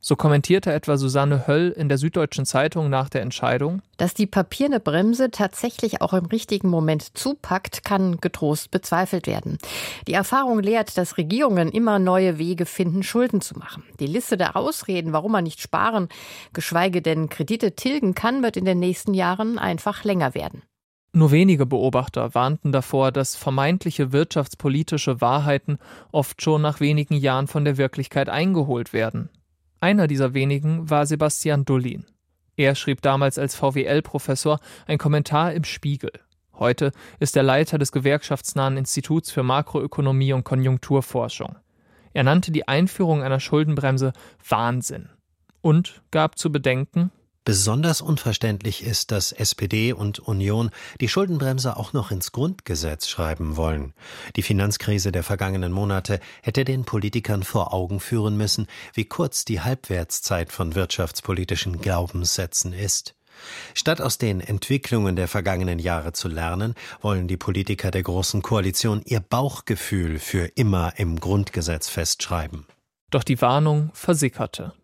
So 0.04 0.16
kommentierte 0.16 0.73
etwa 0.73 0.97
Susanne 0.97 1.47
Höll 1.47 1.71
in 1.71 1.88
der 1.88 1.97
Süddeutschen 1.97 2.44
Zeitung 2.44 2.90
nach 2.90 3.09
der 3.09 3.23
Entscheidung. 3.23 3.82
Dass 3.99 4.14
die 4.14 4.26
papierne 4.26 4.80
Bremse 4.80 5.30
tatsächlich 5.30 6.02
auch 6.02 6.12
im 6.12 6.26
richtigen 6.26 6.68
Moment 6.68 7.16
zupackt, 7.16 7.85
kann 7.85 8.21
getrost 8.21 8.73
bezweifelt 8.73 9.28
werden. 9.28 9.59
Die 10.09 10.14
Erfahrung 10.14 10.59
lehrt, 10.59 10.99
dass 10.99 11.18
Regierungen 11.18 11.71
immer 11.71 12.00
neue 12.00 12.38
Wege 12.38 12.66
finden, 12.66 13.04
Schulden 13.04 13.40
zu 13.40 13.56
machen. 13.56 13.85
Die 14.00 14.09
Liste 14.09 14.37
der 14.37 14.56
Ausreden, 14.56 15.12
warum 15.12 15.30
man 15.30 15.44
nicht 15.44 15.61
sparen, 15.61 16.09
geschweige 16.52 17.00
denn 17.00 17.28
Kredite 17.28 17.76
tilgen 17.76 18.16
kann, 18.16 18.42
wird 18.42 18.56
in 18.56 18.64
den 18.64 18.80
nächsten 18.80 19.14
Jahren 19.14 19.56
einfach 19.56 20.02
länger 20.02 20.35
werden. 20.35 20.62
Nur 21.12 21.30
wenige 21.30 21.64
Beobachter 21.64 22.35
warnten 22.35 22.73
davor, 22.73 23.12
dass 23.12 23.37
vermeintliche 23.37 24.11
wirtschaftspolitische 24.11 25.21
Wahrheiten 25.21 25.78
oft 26.11 26.42
schon 26.42 26.61
nach 26.61 26.80
wenigen 26.80 27.14
Jahren 27.14 27.47
von 27.47 27.64
der 27.64 27.76
Wirklichkeit 27.76 28.28
eingeholt 28.28 28.92
werden. 28.92 29.28
Einer 29.82 30.06
dieser 30.06 30.32
wenigen 30.32 30.88
war 30.90 31.06
Sebastian 31.06 31.64
Dullin. 31.64 32.04
Er 32.56 32.76
schrieb 32.76 33.02
damals 33.02 33.36
als 33.36 33.56
VWL-Professor 33.56 34.60
ein 34.86 34.96
Kommentar 34.96 35.54
im 35.54 35.64
Spiegel. 35.64 36.12
Heute 36.52 36.92
ist 37.18 37.36
er 37.36 37.42
Leiter 37.42 37.78
des 37.78 37.90
gewerkschaftsnahen 37.90 38.76
Instituts 38.76 39.32
für 39.32 39.42
Makroökonomie 39.42 40.34
und 40.34 40.44
Konjunkturforschung. 40.44 41.56
Er 42.12 42.22
nannte 42.22 42.52
die 42.52 42.68
Einführung 42.68 43.24
einer 43.24 43.40
Schuldenbremse 43.40 44.12
Wahnsinn 44.48 45.08
und 45.62 46.04
gab 46.12 46.38
zu 46.38 46.52
bedenken, 46.52 47.10
Besonders 47.44 48.00
unverständlich 48.00 48.84
ist, 48.84 49.11
dass 49.11 49.32
SPD 49.32 49.92
und 49.92 50.20
Union 50.20 50.70
die 51.00 51.08
Schuldenbremse 51.08 51.76
auch 51.76 51.92
noch 51.92 52.12
ins 52.12 52.30
Grundgesetz 52.30 53.08
schreiben 53.08 53.56
wollen. 53.56 53.94
Die 54.37 54.42
Finanzkrise 54.42 55.11
der 55.11 55.25
vergangenen 55.25 55.72
Monate 55.72 56.20
hätte 56.42 56.64
den 56.64 56.84
Politikern 56.84 57.42
vor 57.42 57.75
Augen 57.75 57.99
führen 57.99 58.37
müssen, 58.37 58.68
wie 58.94 59.06
kurz 59.06 59.44
die 59.44 59.61
Halbwertszeit 59.61 60.52
von 60.52 60.76
wirtschaftspolitischen 60.76 61.80
Glaubenssätzen 61.80 62.72
ist. 62.72 63.16
Statt 63.75 64.00
aus 64.00 64.18
den 64.18 64.40
Entwicklungen 64.40 65.16
der 65.16 65.26
vergangenen 65.26 65.80
Jahre 65.80 66.12
zu 66.12 66.28
lernen, 66.28 66.75
wollen 67.00 67.26
die 67.26 67.37
Politiker 67.37 67.90
der 67.90 68.04
Großen 68.04 68.42
Koalition 68.42 69.02
ihr 69.04 69.20
Bauchgefühl 69.20 70.20
für 70.20 70.44
immer 70.54 70.92
im 70.96 71.18
Grundgesetz 71.18 71.88
festschreiben. 71.88 72.66
Doch 73.11 73.25
die 73.25 73.40
Warnung 73.40 73.90
versickerte. 73.94 74.75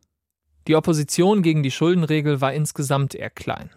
Die 0.68 0.76
Opposition 0.76 1.40
gegen 1.40 1.62
die 1.62 1.70
Schuldenregel 1.70 2.42
war 2.42 2.52
insgesamt 2.52 3.14
eher 3.14 3.30
klein. 3.30 3.70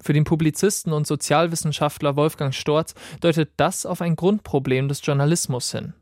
Für 0.00 0.12
den 0.12 0.24
Publizisten 0.24 0.92
und 0.92 1.06
Sozialwissenschaftler 1.06 2.16
Wolfgang 2.16 2.52
Storz 2.52 2.94
deutet 3.20 3.50
das 3.56 3.86
auf 3.86 4.02
ein 4.02 4.16
Grundproblem 4.16 4.88
des 4.88 5.06
Journalismus 5.06 5.70
hin. 5.70 5.94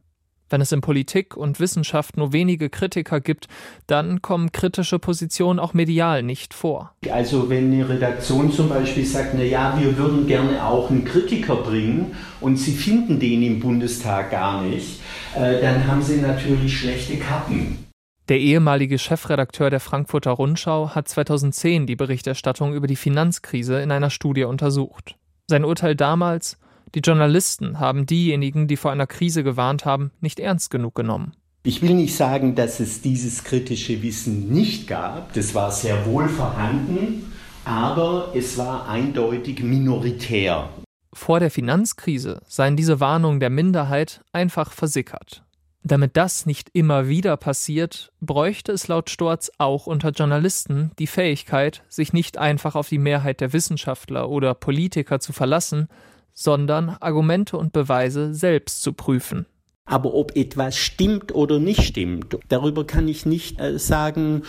Wenn 0.48 0.62
es 0.62 0.72
in 0.72 0.80
Politik 0.80 1.36
und 1.36 1.60
Wissenschaft 1.60 2.16
nur 2.16 2.32
wenige 2.32 2.70
Kritiker 2.70 3.20
gibt, 3.20 3.48
dann 3.86 4.22
kommen 4.22 4.50
kritische 4.50 4.98
Positionen 4.98 5.58
auch 5.58 5.74
medial 5.74 6.22
nicht 6.22 6.54
vor. 6.54 6.94
Also 7.10 7.50
wenn 7.50 7.70
eine 7.70 7.86
Redaktion 7.86 8.50
zum 8.50 8.70
Beispiel 8.70 9.04
sagt, 9.04 9.34
na 9.34 9.44
ja, 9.44 9.78
wir 9.78 9.98
würden 9.98 10.26
gerne 10.26 10.64
auch 10.64 10.88
einen 10.88 11.04
Kritiker 11.04 11.56
bringen 11.56 12.16
und 12.40 12.56
sie 12.56 12.72
finden 12.72 13.20
den 13.20 13.42
im 13.42 13.60
Bundestag 13.60 14.30
gar 14.30 14.62
nicht, 14.62 15.00
äh, 15.36 15.60
dann 15.60 15.86
haben 15.86 16.00
sie 16.00 16.16
natürlich 16.16 16.78
schlechte 16.78 17.18
Karten. 17.18 17.89
Der 18.30 18.38
ehemalige 18.38 19.00
Chefredakteur 19.00 19.70
der 19.70 19.80
Frankfurter 19.80 20.30
Rundschau 20.30 20.90
hat 20.94 21.08
2010 21.08 21.88
die 21.88 21.96
Berichterstattung 21.96 22.74
über 22.74 22.86
die 22.86 22.94
Finanzkrise 22.94 23.80
in 23.80 23.90
einer 23.90 24.08
Studie 24.08 24.44
untersucht. 24.44 25.16
Sein 25.48 25.64
Urteil 25.64 25.96
damals, 25.96 26.56
die 26.94 27.00
Journalisten 27.00 27.80
haben 27.80 28.06
diejenigen, 28.06 28.68
die 28.68 28.76
vor 28.76 28.92
einer 28.92 29.08
Krise 29.08 29.42
gewarnt 29.42 29.84
haben, 29.84 30.12
nicht 30.20 30.38
ernst 30.38 30.70
genug 30.70 30.94
genommen. 30.94 31.32
Ich 31.64 31.82
will 31.82 31.94
nicht 31.94 32.14
sagen, 32.14 32.54
dass 32.54 32.78
es 32.78 33.02
dieses 33.02 33.42
kritische 33.42 34.00
Wissen 34.00 34.48
nicht 34.48 34.86
gab. 34.86 35.32
Das 35.32 35.56
war 35.56 35.72
sehr 35.72 36.06
wohl 36.06 36.28
vorhanden, 36.28 37.32
aber 37.64 38.32
es 38.36 38.56
war 38.56 38.88
eindeutig 38.88 39.64
minoritär. 39.64 40.68
Vor 41.12 41.40
der 41.40 41.50
Finanzkrise 41.50 42.42
seien 42.46 42.76
diese 42.76 43.00
Warnungen 43.00 43.40
der 43.40 43.50
Minderheit 43.50 44.20
einfach 44.32 44.70
versickert. 44.70 45.42
Damit 45.82 46.16
das 46.16 46.44
nicht 46.44 46.68
immer 46.74 47.08
wieder 47.08 47.36
passiert, 47.38 48.12
bräuchte 48.20 48.72
es 48.72 48.88
laut 48.88 49.08
Storz 49.08 49.50
auch 49.56 49.86
unter 49.86 50.10
Journalisten 50.10 50.90
die 50.98 51.06
Fähigkeit, 51.06 51.82
sich 51.88 52.12
nicht 52.12 52.36
einfach 52.36 52.74
auf 52.74 52.88
die 52.88 52.98
Mehrheit 52.98 53.40
der 53.40 53.54
Wissenschaftler 53.54 54.28
oder 54.28 54.54
Politiker 54.54 55.20
zu 55.20 55.32
verlassen, 55.32 55.88
sondern 56.34 56.90
Argumente 57.00 57.56
und 57.56 57.72
Beweise 57.72 58.34
selbst 58.34 58.82
zu 58.82 58.92
prüfen. 58.92 59.46
Aber 59.90 60.14
ob 60.14 60.36
etwas 60.36 60.76
stimmt 60.76 61.34
oder 61.34 61.58
nicht 61.58 61.82
stimmt, 61.82 62.38
darüber 62.48 62.86
kann 62.86 63.08
ich 63.08 63.26
nicht 63.26 63.60
äh, 63.60 63.76
sagen, 63.76 64.42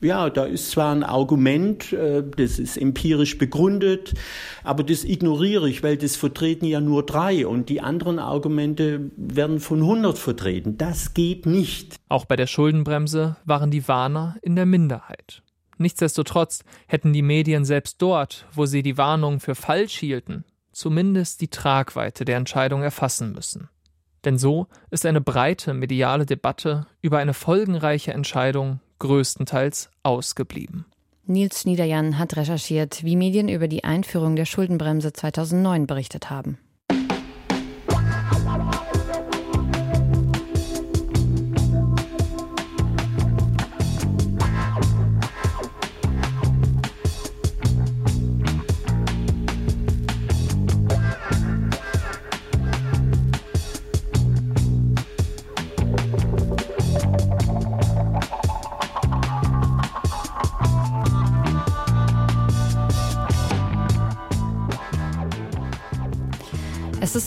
ja, 0.00 0.30
da 0.30 0.44
ist 0.46 0.70
zwar 0.70 0.94
ein 0.94 1.02
Argument, 1.02 1.92
äh, 1.92 2.24
das 2.34 2.58
ist 2.58 2.78
empirisch 2.78 3.36
begründet, 3.36 4.14
aber 4.64 4.84
das 4.84 5.04
ignoriere 5.04 5.68
ich, 5.68 5.82
weil 5.82 5.98
das 5.98 6.16
vertreten 6.16 6.64
ja 6.64 6.80
nur 6.80 7.04
drei 7.04 7.46
und 7.46 7.68
die 7.68 7.82
anderen 7.82 8.18
Argumente 8.18 9.10
werden 9.18 9.60
von 9.60 9.80
100 9.80 10.16
vertreten. 10.16 10.78
Das 10.78 11.12
geht 11.12 11.44
nicht. 11.44 11.96
Auch 12.08 12.24
bei 12.24 12.36
der 12.36 12.46
Schuldenbremse 12.46 13.36
waren 13.44 13.70
die 13.70 13.86
Warner 13.88 14.36
in 14.40 14.56
der 14.56 14.64
Minderheit. 14.64 15.42
Nichtsdestotrotz 15.76 16.64
hätten 16.86 17.12
die 17.12 17.20
Medien 17.20 17.66
selbst 17.66 18.00
dort, 18.00 18.46
wo 18.54 18.64
sie 18.64 18.82
die 18.82 18.96
Warnungen 18.96 19.40
für 19.40 19.54
falsch 19.54 19.98
hielten, 19.98 20.44
zumindest 20.72 21.42
die 21.42 21.48
Tragweite 21.48 22.24
der 22.24 22.38
Entscheidung 22.38 22.82
erfassen 22.82 23.34
müssen. 23.34 23.68
Denn 24.26 24.38
so 24.38 24.66
ist 24.90 25.06
eine 25.06 25.20
breite 25.22 25.72
mediale 25.72 26.26
Debatte 26.26 26.86
über 27.00 27.18
eine 27.18 27.32
folgenreiche 27.32 28.12
Entscheidung 28.12 28.80
größtenteils 28.98 29.88
ausgeblieben. 30.02 30.84
Nils 31.26 31.64
Niederjan 31.64 32.18
hat 32.18 32.36
recherchiert, 32.36 33.04
wie 33.04 33.16
Medien 33.16 33.48
über 33.48 33.68
die 33.68 33.84
Einführung 33.84 34.36
der 34.36 34.44
Schuldenbremse 34.44 35.12
2009 35.12 35.86
berichtet 35.86 36.28
haben. 36.28 36.58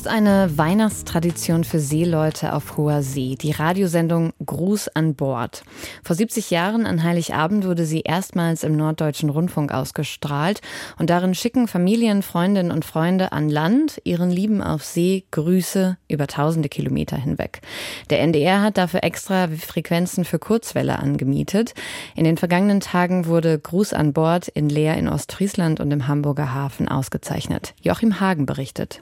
Eine 0.09 0.57
Weihnachtstradition 0.57 1.63
für 1.63 1.79
Seeleute 1.79 2.53
auf 2.53 2.75
hoher 2.75 3.01
See, 3.03 3.35
die 3.39 3.51
Radiosendung 3.51 4.33
Gruß 4.45 4.89
an 4.89 5.15
Bord. 5.15 5.63
Vor 6.03 6.15
70 6.15 6.49
Jahren 6.49 6.85
an 6.85 7.03
Heiligabend 7.03 7.65
wurde 7.65 7.85
sie 7.85 8.01
erstmals 8.01 8.63
im 8.63 8.75
Norddeutschen 8.75 9.29
Rundfunk 9.29 9.71
ausgestrahlt 9.71 10.61
und 10.97 11.09
darin 11.09 11.35
schicken 11.35 11.67
Familien, 11.67 12.23
Freundinnen 12.23 12.71
und 12.71 12.83
Freunde 12.83 13.31
an 13.31 13.49
Land 13.49 14.01
ihren 14.03 14.31
Lieben 14.31 14.61
auf 14.61 14.83
See 14.83 15.25
Grüße 15.31 15.97
über 16.09 16.27
tausende 16.27 16.67
Kilometer 16.67 17.15
hinweg. 17.15 17.61
Der 18.09 18.19
NDR 18.19 18.61
hat 18.61 18.77
dafür 18.77 19.03
extra 19.03 19.47
Frequenzen 19.47 20.25
für 20.25 20.39
Kurzwelle 20.39 20.99
angemietet. 20.99 21.73
In 22.15 22.23
den 22.25 22.37
vergangenen 22.37 22.79
Tagen 22.81 23.27
wurde 23.27 23.57
Gruß 23.57 23.93
an 23.93 24.13
Bord 24.13 24.47
in 24.49 24.69
Leer 24.69 24.97
in 24.97 25.07
Ostfriesland 25.07 25.79
und 25.79 25.91
im 25.91 26.07
Hamburger 26.07 26.53
Hafen 26.53 26.87
ausgezeichnet. 26.87 27.73
Joachim 27.81 28.19
Hagen 28.19 28.45
berichtet. 28.45 29.01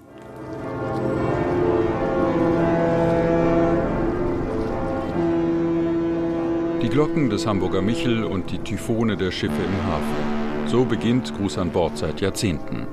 Die 6.87 6.93
Glocken 6.93 7.29
des 7.29 7.45
Hamburger 7.45 7.81
Michel 7.81 8.23
und 8.23 8.49
die 8.49 8.59
Typhone 8.59 9.17
der 9.17 9.29
Schiffe 9.29 9.61
im 9.61 9.83
Hafen. 9.83 10.67
So 10.69 10.85
beginnt 10.85 11.35
Gruß 11.35 11.57
an 11.57 11.71
Bord 11.71 11.97
seit 11.97 12.21
Jahrzehnten. 12.21 12.87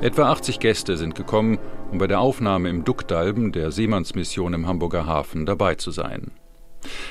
Etwa 0.00 0.30
80 0.30 0.60
Gäste 0.60 0.96
sind 0.96 1.16
gekommen, 1.16 1.58
um 1.90 1.98
bei 1.98 2.06
der 2.06 2.20
Aufnahme 2.20 2.68
im 2.68 2.84
Duckdalben 2.84 3.50
der 3.50 3.72
Seemannsmission 3.72 4.54
im 4.54 4.68
Hamburger 4.68 5.06
Hafen 5.06 5.46
dabei 5.46 5.74
zu 5.74 5.90
sein. 5.90 6.30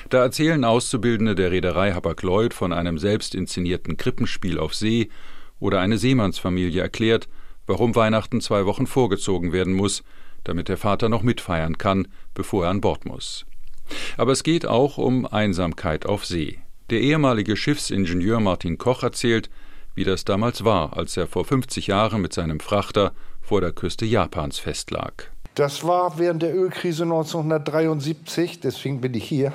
Da 0.10 0.20
erzählen 0.20 0.64
Auszubildende 0.64 1.36
der 1.36 1.52
Reederei 1.52 1.92
Hapag-Lloyd 1.92 2.54
von 2.54 2.72
einem 2.72 3.00
selbst 3.00 3.36
inszenierten 3.36 3.98
Krippenspiel 3.98 4.60
auf 4.60 4.74
See 4.74 5.10
oder 5.60 5.82
eine 5.82 5.98
Seemannsfamilie 5.98 6.82
erklärt, 6.82 7.28
warum 7.68 7.96
Weihnachten 7.96 8.40
zwei 8.40 8.66
Wochen 8.66 8.88
vorgezogen 8.88 9.52
werden 9.52 9.74
muss, 9.74 10.04
damit 10.46 10.70
der 10.70 10.78
Vater 10.78 11.10
noch 11.10 11.22
mitfeiern 11.22 11.78
kann, 11.78 12.08
bevor 12.34 12.64
er 12.64 12.70
an 12.70 12.80
Bord 12.80 13.06
muss. 13.06 13.46
Aber 14.18 14.32
es 14.32 14.44
geht 14.44 14.66
auch 14.66 14.98
um 14.98 15.26
Einsamkeit 15.26 16.06
auf 16.06 16.26
See. 16.26 16.60
Der 16.90 17.02
ehemalige 17.02 17.56
Schiffsingenieur 17.56 18.40
Martin 18.40 18.78
Koch 18.78 19.04
erzählt, 19.04 19.50
wie 19.96 20.04
das 20.04 20.26
damals 20.26 20.64
war, 20.64 20.98
als 20.98 21.18
er 21.18 21.28
vor 21.28 21.46
50 21.46 21.88
Jahren 21.88 22.22
mit 22.22 22.34
seinem 22.34 22.60
Frachter 22.60 23.14
vor 23.42 23.62
der 23.62 23.72
Küste 23.72 24.06
Japans 24.06 24.60
festlag. 24.60 25.32
Das 25.56 25.84
war 25.86 26.18
während 26.18 26.42
der 26.42 26.56
Ölkrise 26.56 27.04
1973, 27.04 28.60
deswegen 28.60 29.02
bin 29.02 29.14
ich 29.14 29.26
hier. 29.26 29.54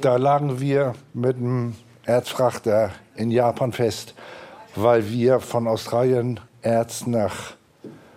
Da 0.00 0.16
lagen 0.16 0.60
wir 0.60 0.94
mit 1.14 1.36
einem 1.36 1.76
Erzfrachter 2.04 2.90
in 3.14 3.30
Japan 3.30 3.72
fest, 3.72 4.14
weil 4.74 5.08
wir 5.10 5.38
von 5.38 5.68
Australien 5.68 6.40
Erz 6.62 7.06
nach 7.06 7.54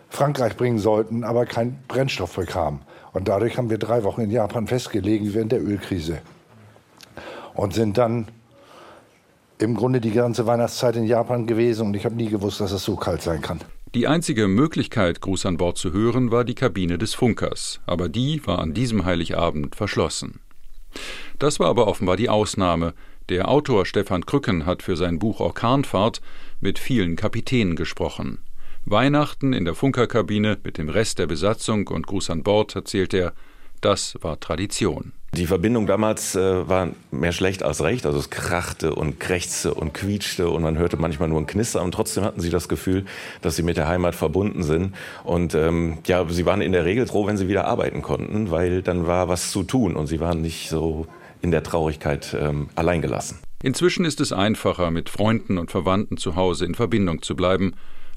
Frankreich 0.10 0.58
bringen 0.58 0.80
sollten, 0.80 1.24
aber 1.24 1.46
keinen 1.46 1.84
Brennstoff 1.88 2.36
bekamen. 2.36 2.82
Und 3.14 3.28
dadurch 3.28 3.58
haben 3.58 3.70
wir 3.70 3.78
drei 3.78 4.04
Wochen 4.04 4.22
in 4.22 4.32
Japan 4.32 4.68
festgelegen 4.68 5.34
während 5.34 5.52
der 5.52 5.64
Ölkrise. 5.64 6.22
Und 7.54 7.74
sind 7.74 7.98
dann 7.98 8.28
im 9.60 9.76
Grunde 9.76 10.02
die 10.02 10.12
ganze 10.12 10.46
Weihnachtszeit 10.48 10.96
in 10.96 11.06
Japan 11.06 11.46
gewesen 11.46 11.88
und 11.88 11.96
ich 11.96 12.06
habe 12.06 12.16
nie 12.16 12.30
gewusst, 12.30 12.60
dass 12.60 12.72
es 12.72 12.84
so 12.84 12.96
kalt 12.96 13.22
sein 13.22 13.42
kann. 13.42 13.62
Die 13.94 14.08
einzige 14.08 14.48
Möglichkeit, 14.48 15.22
Gruß 15.22 15.46
an 15.46 15.58
Bord 15.58 15.78
zu 15.78 15.94
hören, 15.94 16.32
war 16.32 16.44
die 16.44 16.56
Kabine 16.56 16.98
des 16.98 17.14
Funkers, 17.14 17.80
aber 17.86 18.10
die 18.10 18.46
war 18.48 18.58
an 18.58 18.74
diesem 18.74 19.06
Heiligabend 19.06 19.76
verschlossen. 19.76 20.40
Das 21.38 21.60
war 21.60 21.68
aber 21.68 21.88
offenbar 21.88 22.18
die 22.18 22.30
Ausnahme. 22.30 22.94
Der 23.30 23.48
Autor 23.50 23.86
Stefan 23.86 24.26
Krücken 24.26 24.66
hat 24.66 24.82
für 24.82 24.98
sein 24.98 25.20
Buch 25.20 25.40
Orkanfahrt 25.40 26.22
mit 26.60 26.80
vielen 26.80 27.16
Kapitänen 27.16 27.76
gesprochen. 27.76 28.40
Weihnachten 28.86 29.54
in 29.54 29.66
der 29.66 29.76
Funkerkabine 29.76 30.58
mit 30.64 30.78
dem 30.78 30.90
Rest 30.90 31.20
der 31.20 31.28
Besatzung 31.28 31.88
und 31.88 32.06
Gruß 32.06 32.30
an 32.30 32.44
Bord, 32.44 32.76
erzählt 32.76 33.14
er, 33.14 33.34
das 33.82 34.18
war 34.22 34.40
Tradition. 34.40 35.14
Die 35.36 35.48
Verbindung 35.48 35.88
damals 35.88 36.36
äh, 36.36 36.70
war 36.70 36.90
mehr 37.10 37.32
schlecht 37.32 37.64
als 37.64 37.82
recht. 37.82 38.06
Also 38.06 38.20
es 38.20 38.30
krachte 38.30 38.94
und 38.94 39.20
krächzte 39.20 39.74
und 39.74 39.94
quietschte 39.94 40.48
und 40.50 40.62
man 40.62 40.78
hörte 40.78 40.96
manchmal 40.98 41.28
nur 41.28 41.40
ein 41.40 41.48
Knister. 41.48 41.82
Und 41.82 41.94
trotzdem 41.94 42.24
hatten 42.24 42.40
sie 42.40 42.52
das 42.52 42.70
Gefühl, 42.70 43.06
dass 43.42 43.56
sie 43.56 43.64
mit 43.64 43.78
der 43.78 43.88
Heimat 43.88 44.14
verbunden 44.14 44.62
sind. 44.62 44.94
Und 45.24 45.56
ähm, 45.56 45.98
ja, 46.06 46.24
sie 46.30 46.46
waren 46.46 46.62
in 46.62 46.72
der 46.72 46.86
Regel 46.86 47.08
froh, 47.08 47.26
wenn 47.26 47.38
sie 47.38 47.48
wieder 47.48 47.66
arbeiten 47.66 48.04
konnten, 48.04 48.52
weil 48.52 48.84
dann 48.84 49.08
war 49.08 49.28
was 49.28 49.50
zu 49.50 49.64
tun 49.64 49.96
und 49.96 50.06
sie 50.06 50.20
waren 50.20 50.42
nicht 50.42 50.70
so 50.70 51.08
in 51.42 51.50
der 51.50 51.64
Traurigkeit 51.64 52.38
ähm, 52.40 52.70
alleingelassen. 52.76 53.40
Inzwischen 53.64 54.06
ist 54.06 54.22
es 54.22 54.32
einfacher, 54.34 54.92
mit 54.92 55.10
Freunden 55.10 55.58
und 55.58 55.72
Verwandten 55.72 56.18
zu 56.18 56.36
Hause 56.36 56.66
in 56.66 56.76
Verbindung 56.76 57.22
zu 57.22 57.36
bleiben. 57.36 57.74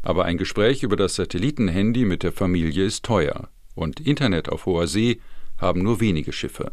Aber 0.07 0.25
ein 0.25 0.39
Gespräch 0.39 0.85
über 0.85 0.95
das 0.95 1.17
Satellitenhandy 1.17 2.05
mit 2.05 2.23
der 2.23 2.31
Familie 2.31 2.85
ist 2.85 3.05
teuer. 3.05 3.49
Und 3.75 3.99
Internet 3.99 4.49
auf 4.49 4.65
hoher 4.65 4.87
See 4.87 5.19
haben 5.59 5.83
nur 5.83 5.99
wenige 5.99 6.33
Schiffe. 6.33 6.71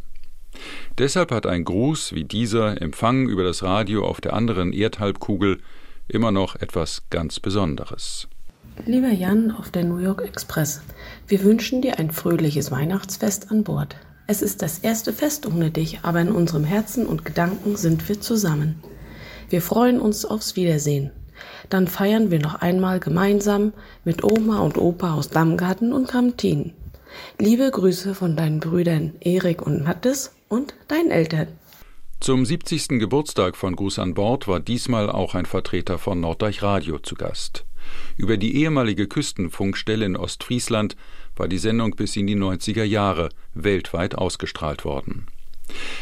Deshalb 0.99 1.31
hat 1.31 1.47
ein 1.47 1.63
Gruß 1.63 2.13
wie 2.13 2.25
dieser, 2.25 2.79
empfangen 2.79 3.27
über 3.27 3.43
das 3.43 3.63
Radio 3.63 4.05
auf 4.05 4.21
der 4.21 4.33
anderen 4.33 4.71
Erdhalbkugel, 4.71 5.61
immer 6.07 6.31
noch 6.31 6.57
etwas 6.57 7.05
ganz 7.09 7.39
Besonderes. 7.39 8.27
Lieber 8.85 9.09
Jan 9.09 9.49
auf 9.49 9.71
der 9.71 9.85
New 9.85 9.97
York 9.97 10.21
Express, 10.21 10.83
wir 11.27 11.43
wünschen 11.43 11.81
dir 11.81 11.97
ein 11.97 12.11
fröhliches 12.11 12.69
Weihnachtsfest 12.69 13.49
an 13.49 13.63
Bord. 13.63 13.95
Es 14.27 14.43
ist 14.43 14.61
das 14.61 14.77
erste 14.77 15.11
Fest 15.11 15.47
ohne 15.47 15.71
dich, 15.71 16.01
aber 16.03 16.21
in 16.21 16.31
unserem 16.31 16.65
Herzen 16.65 17.07
und 17.07 17.25
Gedanken 17.25 17.77
sind 17.77 18.07
wir 18.07 18.21
zusammen. 18.21 18.75
Wir 19.49 19.63
freuen 19.63 19.99
uns 19.99 20.23
aufs 20.23 20.55
Wiedersehen. 20.55 21.09
Dann 21.69 21.87
feiern 21.87 22.31
wir 22.31 22.39
noch 22.39 22.55
einmal 22.55 22.99
gemeinsam 22.99 23.73
mit 24.03 24.23
Oma 24.23 24.59
und 24.59 24.77
Opa 24.77 25.15
aus 25.15 25.29
Dammgarten 25.29 25.93
und 25.93 26.07
Gramtin. 26.07 26.73
Liebe 27.39 27.69
Grüße 27.69 28.15
von 28.15 28.35
deinen 28.35 28.59
Brüdern 28.59 29.13
Erik 29.19 29.61
und 29.61 29.83
Mattes 29.83 30.35
und 30.49 30.73
deinen 30.87 31.11
Eltern. 31.11 31.47
Zum 32.19 32.45
70. 32.45 32.99
Geburtstag 32.99 33.57
von 33.57 33.75
Gruß 33.75 33.99
an 33.99 34.13
Bord 34.13 34.47
war 34.47 34.59
diesmal 34.59 35.09
auch 35.09 35.35
ein 35.35 35.45
Vertreter 35.45 35.99
von 35.99 36.21
Norddeich 36.21 36.63
Radio 36.63 36.99
zu 36.99 37.15
Gast. 37.15 37.65
Über 38.15 38.37
die 38.37 38.55
ehemalige 38.55 39.07
Küstenfunkstelle 39.07 40.05
in 40.05 40.15
Ostfriesland 40.15 40.95
war 41.35 41.47
die 41.49 41.57
Sendung 41.57 41.95
bis 41.95 42.15
in 42.15 42.27
die 42.27 42.37
90er 42.37 42.83
Jahre 42.83 43.29
weltweit 43.53 44.15
ausgestrahlt 44.15 44.85
worden. 44.85 45.27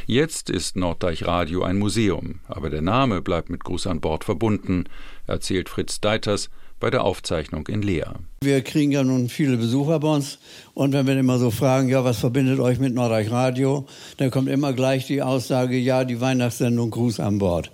Jetzt 0.05 0.49
ist 0.49 0.75
Norddeich 0.75 1.25
Radio 1.25 1.63
ein 1.63 1.77
Museum, 1.77 2.39
aber 2.47 2.69
der 2.69 2.81
Name 2.81 3.21
bleibt 3.21 3.49
mit 3.49 3.63
Gruß 3.63 3.87
an 3.87 4.01
Bord 4.01 4.23
verbunden, 4.23 4.85
erzählt 5.27 5.69
Fritz 5.69 6.01
Deiters, 6.01 6.49
bei 6.79 6.89
der 6.89 7.03
Aufzeichnung 7.03 7.67
in 7.67 7.81
Leer. 7.81 8.15
Wir 8.43 8.61
kriegen 8.63 8.91
ja 8.91 9.03
nun 9.03 9.29
viele 9.29 9.55
Besucher 9.55 9.99
bei 9.99 10.09
uns 10.09 10.39
und 10.73 10.91
wenn 10.91 11.07
wir 11.07 11.17
immer 11.17 11.37
so 11.37 11.51
fragen, 11.51 11.87
ja, 11.87 12.03
was 12.03 12.17
verbindet 12.17 12.59
euch 12.59 12.79
mit 12.79 12.93
Nordreich 12.93 13.31
Radio, 13.31 13.85
dann 14.17 14.31
kommt 14.31 14.49
immer 14.49 14.73
gleich 14.73 15.05
die 15.05 15.21
Aussage, 15.21 15.77
ja, 15.77 16.03
die 16.03 16.19
Weihnachtssendung 16.19 16.89
Gruß 16.89 17.19
an 17.19 17.37
Bord. 17.37 17.71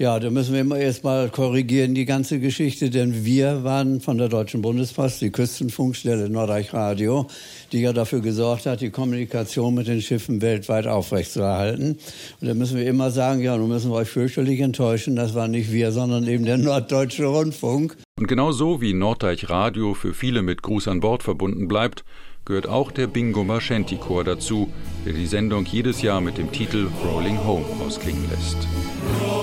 Ja, 0.00 0.20
da 0.20 0.30
müssen 0.30 0.54
wir 0.54 0.60
immer 0.60 0.78
erst 0.78 1.02
mal 1.02 1.28
korrigieren, 1.28 1.92
die 1.92 2.04
ganze 2.04 2.38
Geschichte, 2.38 2.88
denn 2.88 3.24
wir 3.24 3.64
waren 3.64 4.00
von 4.00 4.16
der 4.16 4.28
Deutschen 4.28 4.62
Bundespost, 4.62 5.20
die 5.20 5.32
Küstenfunkstelle 5.32 6.30
Nordreich 6.30 6.72
Radio, 6.72 7.26
die 7.72 7.80
ja 7.80 7.92
dafür 7.92 8.20
gesorgt 8.20 8.66
hat, 8.66 8.80
die 8.80 8.90
Kommunikation 8.90 9.74
mit 9.74 9.88
den 9.88 10.00
Schiffen 10.00 10.40
weltweit 10.40 10.86
aufrechtzuerhalten. 10.86 11.98
Und 12.40 12.46
da 12.46 12.54
müssen 12.54 12.76
wir 12.76 12.86
immer 12.86 13.10
sagen, 13.10 13.40
ja, 13.40 13.56
nun 13.56 13.70
müssen 13.70 13.90
wir 13.90 13.96
euch 13.96 14.08
fürchterlich 14.08 14.60
enttäuschen, 14.60 15.16
das 15.16 15.34
waren 15.34 15.50
nicht 15.50 15.72
wir, 15.72 15.90
sondern 15.90 16.28
eben 16.28 16.44
der 16.44 16.58
Norddeutsche 16.58 17.24
Rundfunk. 17.24 17.96
Und 18.20 18.28
genau 18.28 18.52
so 18.52 18.80
wie 18.80 18.94
Norddeich 18.94 19.50
Radio 19.50 19.94
für 19.94 20.14
viele 20.14 20.42
mit 20.42 20.62
Gruß 20.62 20.86
an 20.86 21.00
Bord 21.00 21.24
verbunden 21.24 21.66
bleibt, 21.66 22.04
gehört 22.44 22.68
auch 22.68 22.92
der 22.92 23.08
Bingo 23.08 23.42
Marchenti 23.42 23.96
Chor 23.96 24.22
dazu, 24.22 24.68
der 25.04 25.14
die 25.14 25.26
Sendung 25.26 25.64
jedes 25.64 26.02
Jahr 26.02 26.20
mit 26.20 26.38
dem 26.38 26.52
Titel 26.52 26.86
Rolling 27.04 27.44
Home 27.44 27.64
ausklingen 27.84 28.30
lässt. 28.30 29.37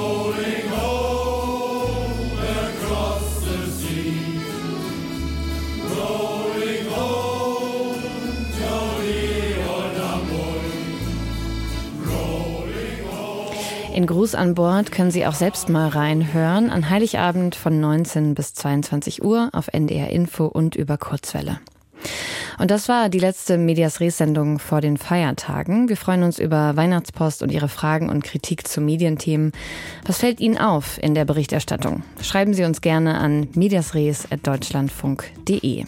In 13.96 14.08
Gruß 14.08 14.36
an 14.36 14.56
Bord 14.56 14.92
können 14.92 15.10
Sie 15.10 15.26
auch 15.26 15.36
selbst 15.36 15.70
mal 15.70 15.88
reinhören. 15.88 16.70
An 16.70 16.90
Heiligabend 16.90 17.56
von 17.56 17.80
19 17.80 18.36
bis 18.36 18.54
22 18.54 19.24
Uhr 19.24 19.50
auf 19.54 19.70
NDR 19.70 20.10
Info 20.10 20.48
und 20.48 20.76
über 20.76 20.98
Kurzwelle. 20.98 21.62
Und 22.58 22.72
das 22.72 22.88
war 22.88 23.10
die 23.10 23.20
letzte 23.20 23.58
Medias 23.58 24.00
Res-Sendung 24.00 24.60
vor 24.60 24.80
den 24.82 24.98
Feiertagen. 24.98 25.90
Wir 25.90 25.98
freuen 25.98 26.24
uns 26.24 26.40
über 26.40 26.76
Weihnachtspost 26.76 27.44
und 27.44 27.52
Ihre 27.52 27.68
Fragen 27.68 28.10
und 28.10 28.24
Kritik 28.24 28.68
zu 28.68 28.82
Medienthemen. 28.82 29.52
Was 30.06 30.18
fällt 30.20 30.40
Ihnen 30.40 30.58
auf 30.58 30.98
in 31.02 31.14
der 31.16 31.26
Berichterstattung? 31.26 32.04
Schreiben 32.22 32.54
Sie 32.54 32.64
uns 32.64 32.80
gerne 32.82 33.18
an 33.18 33.50
mediasres.deutschlandfunk.de. 33.54 35.84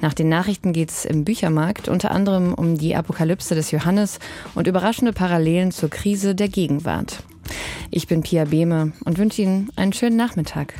Nach 0.00 0.14
den 0.14 0.28
Nachrichten 0.28 0.72
geht 0.72 0.90
es 0.90 1.04
im 1.04 1.24
Büchermarkt 1.24 1.88
unter 1.88 2.12
anderem 2.12 2.54
um 2.54 2.78
die 2.78 2.94
Apokalypse 2.94 3.54
des 3.54 3.70
Johannes 3.70 4.18
und 4.54 4.66
überraschende 4.66 5.12
Parallelen 5.12 5.72
zur 5.72 5.90
Krise 5.90 6.34
der 6.34 6.48
Gegenwart. 6.48 7.22
Ich 7.90 8.06
bin 8.06 8.22
Pia 8.22 8.44
Behme 8.44 8.92
und 9.04 9.18
wünsche 9.18 9.42
Ihnen 9.42 9.70
einen 9.76 9.92
schönen 9.92 10.16
Nachmittag. 10.16 10.72